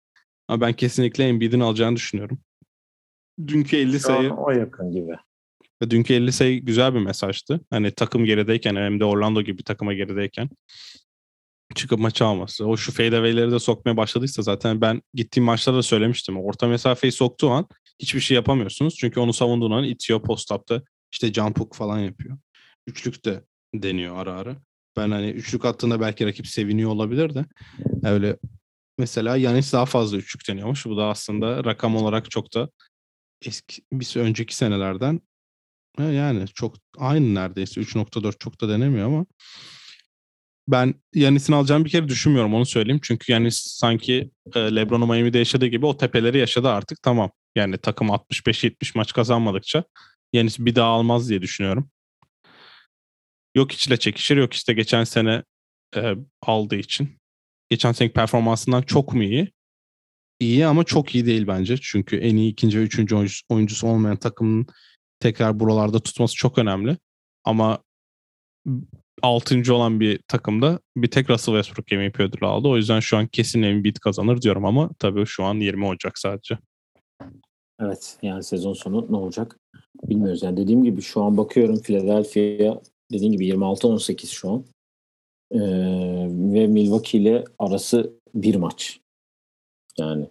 [0.47, 2.39] Ama ben kesinlikle Embiid'in alacağını düşünüyorum.
[3.47, 5.15] Dünkü 50 sayı o yakın gibi.
[5.89, 7.61] Dünkü 50 sayı güzel bir mesajdı.
[7.69, 10.49] Hani takım gerideyken hem de Orlando gibi bir takıma gerideyken
[11.75, 12.65] çıkıp maçı alması.
[12.65, 16.37] O şu fadeaway'leri de sokmaya başladıysa zaten ben gittiğim maçlarda da söylemiştim.
[16.37, 17.67] Orta mesafeyi soktuğu an
[17.99, 18.95] hiçbir şey yapamıyorsunuz.
[18.95, 20.81] Çünkü onu savunduğun an itiyor post-up'ta.
[21.11, 22.37] işte jump hook falan yapıyor.
[22.87, 23.43] Üçlük de
[23.75, 24.55] deniyor ara ara.
[24.97, 27.45] Ben hani üçlük attığında belki rakip seviniyor olabilir de
[28.03, 28.37] öyle
[28.97, 30.85] mesela Yanis daha fazla üçlük deniyormuş.
[30.85, 32.69] Bu da aslında rakam olarak çok da
[33.45, 35.21] eski bir önceki senelerden
[35.99, 39.25] yani çok aynı neredeyse 3.4 çok da denemiyor ama
[40.67, 42.99] ben Yanis'in alacağını bir kere düşünmüyorum onu söyleyeyim.
[43.03, 47.31] Çünkü Yanis sanki e, LeBron'u Miami'de yaşadığı gibi o tepeleri yaşadı artık tamam.
[47.55, 49.83] Yani takım 65-70 maç kazanmadıkça
[50.33, 51.89] Yanis bir daha almaz diye düşünüyorum.
[53.55, 55.43] Yok içle çekişir yok işte geçen sene
[55.95, 57.17] e, aldığı için.
[57.69, 59.51] Geçen seneki performansından çok mu iyi?
[60.39, 61.77] İyi ama çok iyi değil bence.
[61.81, 63.15] Çünkü en iyi ikinci ve üçüncü
[63.49, 64.67] oyuncusu olmayan takımın
[65.23, 66.97] tekrar buralarda tutması çok önemli.
[67.43, 67.79] Ama
[69.21, 72.67] altıncı olan bir takımda bir tek Russell Westbrook MVP ödülü aldı.
[72.67, 76.57] O yüzden şu an kesin Embiid kazanır diyorum ama tabii şu an 20 Ocak sadece.
[77.79, 79.59] Evet yani sezon sonu ne olacak
[80.03, 80.43] bilmiyoruz.
[80.43, 84.65] Yani dediğim gibi şu an bakıyorum Philadelphia dediğim gibi 26-18 şu an.
[85.51, 85.59] Ee,
[86.53, 88.99] ve Milwaukee ile arası bir maç.
[89.97, 90.27] Yani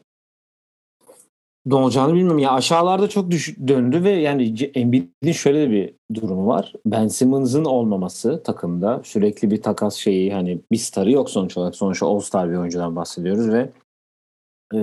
[1.66, 2.38] ne olacağını bilmiyorum.
[2.38, 6.72] Ya aşağılarda çok düş döndü ve yani Embiid'in şöyle bir durumu var.
[6.86, 11.76] Ben Simmons'ın olmaması takımda sürekli bir takas şeyi hani bir starı yok sonuç olarak.
[11.76, 13.70] Sonuçta All-Star bir oyuncudan bahsediyoruz ve
[14.74, 14.80] e,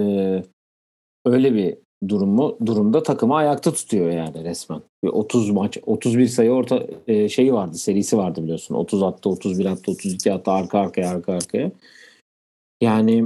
[1.26, 1.78] öyle bir
[2.08, 4.82] durumu durumda takımı ayakta tutuyor yani resmen.
[5.04, 8.76] Bir 30 maç 31 sayı orta e, şeyi vardı serisi vardı biliyorsun.
[8.76, 11.72] 30 attı, 31 attı, 32 attı arka arkaya arka arkaya.
[12.82, 13.26] Yani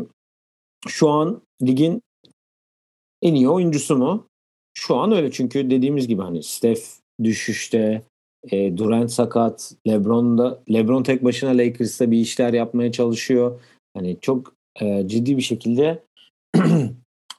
[0.87, 2.01] şu an ligin
[3.23, 4.27] en iyi oyuncusu mu?
[4.73, 6.81] Şu an öyle çünkü dediğimiz gibi hani Steph
[7.23, 8.01] düşüşte,
[8.51, 13.61] e, Durant sakat, LeBron da LeBron tek başına Lakers'ta bir işler yapmaya çalışıyor.
[13.93, 16.03] Hani çok e, ciddi bir şekilde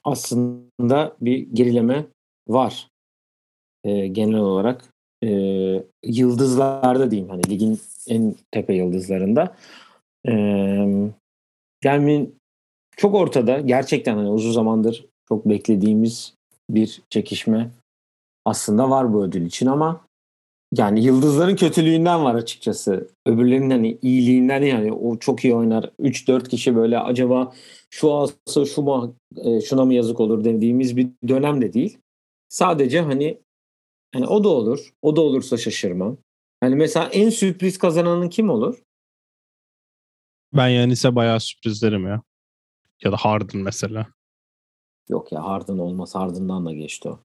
[0.03, 2.05] aslında bir gerileme
[2.47, 2.87] var.
[3.83, 5.29] E, genel olarak e,
[6.03, 9.55] yıldızlarda diyeyim hani ligin en tepe yıldızlarında.
[10.27, 10.33] E,
[11.83, 12.29] yani
[12.97, 16.33] çok ortada gerçekten hani uzun zamandır çok beklediğimiz
[16.69, 17.71] bir çekişme
[18.45, 20.05] aslında var bu ödül için ama
[20.73, 23.09] yani yıldızların kötülüğünden var açıkçası.
[23.25, 25.91] Öbürlerinin hani iyiliğinden yani o çok iyi oynar.
[25.99, 27.53] 3-4 kişi böyle acaba
[27.89, 31.97] şu alsa şu mu e, şuna mı yazık olur dediğimiz bir dönem de değil.
[32.49, 33.37] Sadece hani
[34.13, 34.93] hani o da olur.
[35.01, 36.17] O da olursa şaşırmam.
[36.59, 38.81] Hani mesela en sürpriz kazananın kim olur?
[40.53, 42.21] Ben Yanis'e bayağı sürprizlerim ya.
[43.03, 44.07] Ya da Harden mesela.
[45.09, 46.15] Yok ya Harden olmaz.
[46.15, 47.19] Harden'dan da geçti o.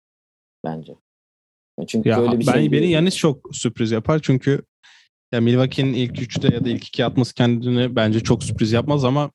[0.64, 0.96] Bence.
[1.78, 4.62] Yani çünkü ya, böyle bir ben, şey beni Yanis çok sürpriz yapar çünkü
[5.32, 9.30] ya Milwaukee'nin ilk üçte ya da ilk iki atması kendini bence çok sürpriz yapmaz ama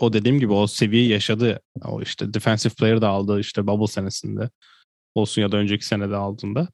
[0.00, 1.60] o dediğim gibi o seviyeyi yaşadı.
[1.84, 4.50] O işte defensive player da aldı işte bubble senesinde.
[5.14, 6.68] Olsun ya da önceki senede aldığında.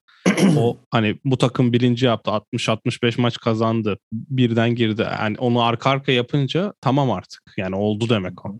[0.56, 2.30] o hani bu takım birinci yaptı.
[2.30, 3.98] 60-65 maç kazandı.
[4.12, 5.02] Birden girdi.
[5.20, 7.42] Yani onu arka arka yapınca tamam artık.
[7.56, 8.58] Yani oldu demek o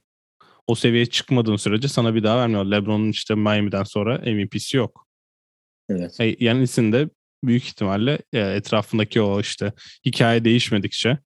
[0.71, 2.65] o seviyeye çıkmadığın sürece sana bir daha vermiyor.
[2.65, 5.07] LeBron'un işte Miami'den sonra MVP'si yok.
[5.89, 6.21] Evet.
[6.21, 7.11] E, Yanis'in
[7.45, 9.73] büyük ihtimalle e, etrafındaki o işte
[10.07, 11.19] hikaye değişmedikçe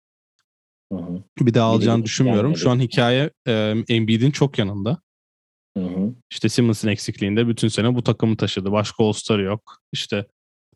[0.92, 1.22] hı hı.
[1.40, 2.50] bir daha alacağını bir düşünmüyorum.
[2.50, 2.60] Gelmedi.
[2.60, 4.98] Şu an hikaye e, Embiid'in çok yanında.
[5.76, 6.14] Hı hı.
[6.30, 8.72] İşte Simmons'ın eksikliğinde bütün sene bu takımı taşıdı.
[8.72, 9.78] Başka All-Star yok.
[9.92, 10.26] İşte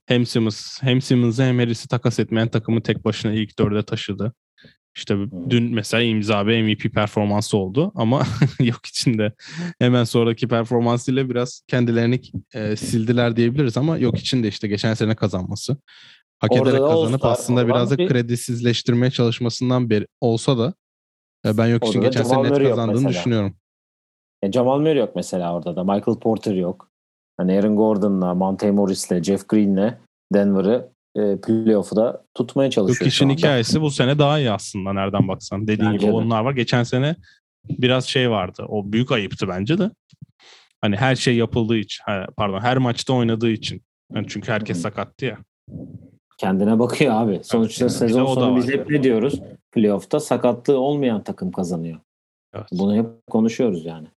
[0.07, 4.33] hem Simmons hem Simmons'ı hem Harris'i takas etmeyen takımı tek başına ilk dörde taşıdı.
[4.99, 5.17] İşte
[5.51, 8.23] dün mesela imza bir MVP performansı oldu ama
[8.61, 9.33] yok içinde
[9.79, 12.21] hemen sonraki performansıyla biraz kendilerini
[12.55, 15.77] e, sildiler diyebiliriz ama yok içinde işte geçen sene kazanması.
[16.39, 18.09] Hak Orada ederek kazanıp aslında biraz da bir...
[18.09, 20.75] kredisizleştirmeye çalışmasından beri olsa da
[21.47, 23.57] e, ben yok için geçen sene net kazandığını düşünüyorum.
[24.43, 25.85] Ya Jamal Murray yok mesela orada da.
[25.85, 26.91] Michael Porter yok.
[27.37, 29.95] Hani Aaron Gordon'la, Monte Morris'le, Jeff Green'le
[30.35, 33.01] Denver'ı e, playoff'u da tutmaya çalışıyor.
[33.01, 35.67] Yok kişinin hikayesi bu sene daha iyi aslında nereden baksan.
[35.69, 36.17] Dediğin bence gibi de.
[36.17, 36.53] onlar var.
[36.53, 37.17] Geçen sene
[37.71, 38.65] biraz şey vardı.
[38.69, 39.91] O büyük ayıptı bence de.
[40.81, 42.05] Hani her şey yapıldığı için,
[42.37, 43.83] pardon her maçta oynadığı için.
[44.15, 44.83] Yani çünkü herkes hmm.
[44.83, 45.39] sakattı ya.
[46.39, 47.41] Kendine bakıyor abi.
[47.43, 49.41] Sonuçta evet, sezon sonu biz hep ne diyoruz?
[49.73, 51.99] Playoff'ta sakatlığı olmayan takım kazanıyor.
[52.55, 52.67] Evet.
[52.73, 54.09] Bunu hep konuşuyoruz yani.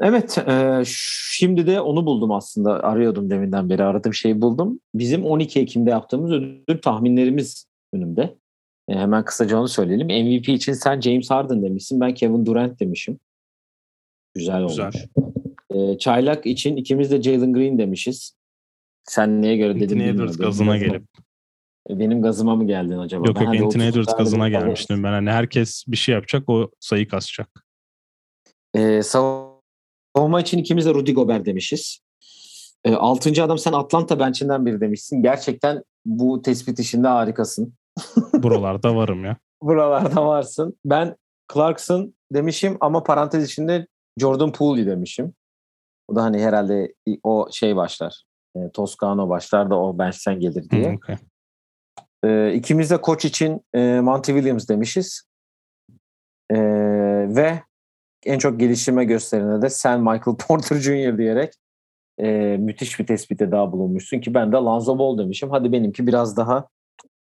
[0.00, 2.84] Evet, e, şimdi de onu buldum aslında.
[2.84, 4.80] Arıyordum deminden beri aradığım şeyi buldum.
[4.94, 8.36] Bizim 12 Ekim'de yaptığımız ödül tahminlerimiz önümde.
[8.88, 10.06] E, hemen kısaca onu söyleyelim.
[10.06, 13.18] MVP için sen James Harden demişsin, ben Kevin Durant demişim.
[14.34, 14.70] Güzel olmuş.
[14.70, 14.92] Güzel.
[15.70, 18.36] E, çaylak için ikimiz de Jalen Green demişiz.
[19.04, 21.02] Sen neye göre dedin Anthony Edwards gazına gelip.
[21.90, 23.28] E, benim gazıma mı geldin acaba?
[23.28, 25.12] Yok yok Anthony Edwards gazına gelmiştim ben.
[25.12, 27.64] Hani herkes bir şey yapacak o sayı kasacak.
[28.74, 29.47] Ee, savunma
[30.18, 32.00] Savunma için ikimiz de Rudy Gobert demişiz.
[32.84, 35.22] E, altıncı adam sen Atlanta benchinden biri demişsin.
[35.22, 37.74] Gerçekten bu tespit işinde harikasın.
[38.32, 39.36] Buralarda varım ya.
[39.62, 40.78] Buralarda varsın.
[40.84, 41.16] Ben
[41.54, 43.86] Clarkson demişim ama parantez içinde
[44.20, 45.34] Jordan Poole demişim.
[46.08, 48.22] O da hani herhalde o şey başlar.
[48.56, 50.88] E, Toscano başlar da o bench'ten gelir diye.
[50.88, 51.16] Hmm, okay.
[52.24, 55.22] e, ikimiz de koç için e, Monty Williams demişiz.
[56.50, 56.58] E,
[57.36, 57.67] ve
[58.28, 61.18] en çok geliştirme gösterene de sen Michael Porter Jr.
[61.18, 61.52] diyerek
[62.18, 65.50] e, müthiş bir tespitte daha bulunmuşsun ki ben de Lonzo Ball demişim.
[65.50, 66.68] Hadi benimki biraz daha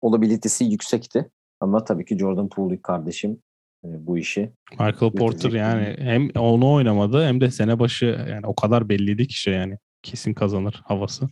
[0.01, 1.29] olabilitesi yüksekti.
[1.59, 3.41] Ama tabii ki Jordan Poole kardeşim
[3.83, 4.53] e, bu işi.
[4.71, 9.39] Michael Porter yani hem onu oynamadı hem de sene başı yani o kadar belliydi ki
[9.39, 11.29] şey yani kesin kazanır havası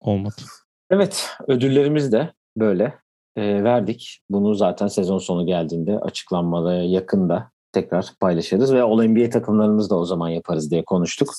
[0.00, 0.42] olmadı.
[0.90, 2.94] Evet ödüllerimiz de böyle
[3.36, 4.20] e, verdik.
[4.30, 10.04] Bunu zaten sezon sonu geldiğinde açıklanmada yakında tekrar paylaşırız ve All NBA takımlarımızı da o
[10.04, 11.34] zaman yaparız diye konuştuk.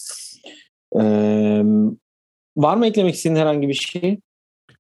[1.02, 1.64] Ee,
[2.58, 4.20] var mı eklemek istediğin herhangi bir şey?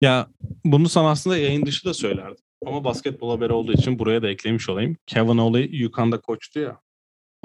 [0.02, 0.28] Ya
[0.66, 2.44] bunu sana aslında yayın dışı da söylerdim.
[2.66, 4.98] Ama basketbol haberi olduğu için buraya da eklemiş olayım.
[5.06, 6.80] Kevin Oley Yukan'da koçtu ya.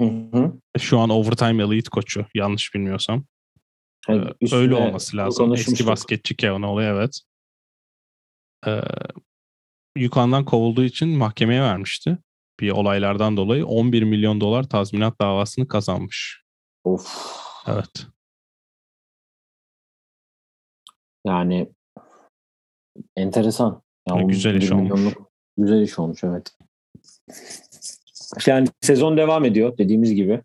[0.01, 0.53] Hı hı.
[0.79, 3.25] Şu an overtime elite koçu yanlış bilmiyorsam.
[4.09, 5.53] Yani Ee, Öyle olması lazım.
[5.53, 7.21] Eski basketçi Kevin Oley evet.
[8.67, 8.81] Ee,
[9.97, 12.17] Yukan'dan kovulduğu için mahkemeye vermişti.
[12.59, 16.43] Bir olaylardan dolayı 11 milyon dolar tazminat davasını kazanmış.
[16.83, 17.33] Of.
[17.67, 18.07] Evet.
[21.25, 21.69] Yani
[23.15, 23.81] enteresan.
[24.11, 25.13] Ve güzel iş 11 olmuş.
[25.57, 26.51] Güzel iş olmuş evet.
[28.47, 30.41] Yani sezon devam ediyor dediğimiz gibi.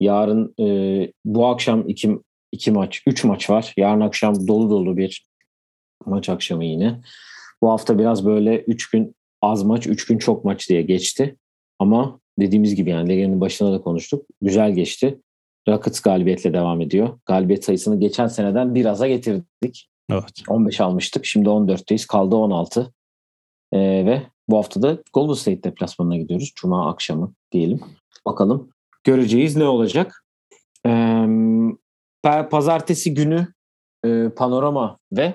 [0.00, 2.18] Yarın e, bu akşam iki,
[2.52, 3.74] iki maç, üç maç var.
[3.76, 5.26] Yarın akşam dolu dolu bir
[6.06, 7.00] maç akşamı yine.
[7.62, 11.36] Bu hafta biraz böyle üç gün az maç, üç gün çok maç diye geçti.
[11.82, 14.26] Ama dediğimiz gibi yani Legen'in başına da konuştuk.
[14.42, 15.20] Güzel geçti.
[15.68, 17.18] Rockets galibiyetle devam ediyor.
[17.26, 19.88] Galibiyet sayısını geçen seneden biraz getirdik.
[20.10, 20.42] Evet.
[20.48, 21.26] 15 almıştık.
[21.26, 22.06] Şimdi 14'teyiz.
[22.06, 22.92] Kaldı 16.
[23.72, 26.52] Ee, ve bu hafta da Golden State deplasmanına gidiyoruz.
[26.56, 27.80] Cuma akşamı diyelim.
[28.26, 28.70] Bakalım
[29.04, 30.24] göreceğiz ne olacak.
[30.86, 30.90] Ee,
[32.24, 33.46] pa- pazartesi günü
[34.04, 35.34] e, panorama ve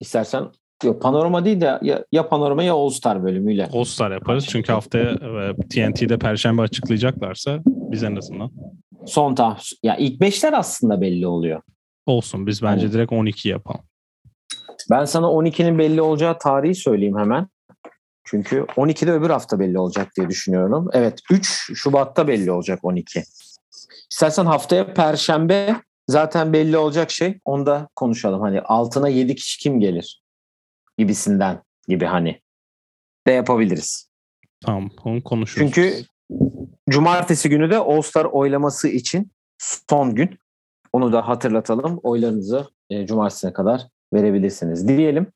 [0.00, 0.48] istersen
[0.84, 3.68] yok panorama değil de ya, ya panorama ya All Star bölümüyle.
[3.72, 8.50] All Star yaparız çünkü haftaya e, TNT'de Perşembe açıklayacaklarsa biz en azından
[9.06, 9.60] Son tahmin.
[9.82, 11.62] Ya ilk beşler aslında belli oluyor.
[12.06, 12.46] olsun.
[12.46, 12.92] Biz bence Aynen.
[12.92, 13.80] direkt 12 yapalım.
[14.90, 17.48] Ben sana 12'nin belli olacağı tarihi söyleyeyim hemen.
[18.24, 20.88] Çünkü 12'de öbür hafta belli olacak diye düşünüyorum.
[20.92, 23.22] Evet 3 Şubat'ta belli olacak 12.
[24.10, 25.76] İstersen haftaya Perşembe
[26.08, 27.38] zaten belli olacak şey.
[27.44, 28.40] Onda konuşalım.
[28.40, 30.22] Hani altına 7 kişi kim gelir
[30.98, 32.40] gibisinden gibi hani
[33.26, 34.08] de yapabiliriz.
[34.64, 35.66] Tamam onu konuşuruz.
[35.66, 36.04] Çünkü
[36.90, 40.38] cumartesi günü de All Star oylaması için son gün.
[40.92, 42.00] Onu da hatırlatalım.
[42.02, 45.32] Oylarınızı e, cumartesine kadar verebilirsiniz diyelim.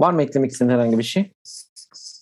[0.00, 1.32] Var mı eklemek istediğin herhangi bir şey?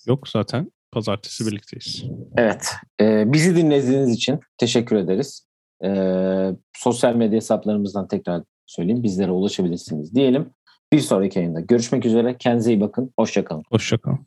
[0.07, 2.05] Yok zaten pazartesi birlikteyiz.
[2.37, 2.73] Evet.
[3.01, 5.47] e, bizi dinlediğiniz için teşekkür ederiz.
[5.85, 5.91] E,
[6.77, 9.03] sosyal medya hesaplarımızdan tekrar söyleyeyim.
[9.03, 10.51] Bizlere ulaşabilirsiniz diyelim.
[10.95, 12.37] Bir sonraki yayında görüşmek üzere.
[12.39, 13.13] Kendinize iyi bakın.
[13.19, 13.63] Hoşçakalın.
[13.71, 14.27] Hoşçakalın.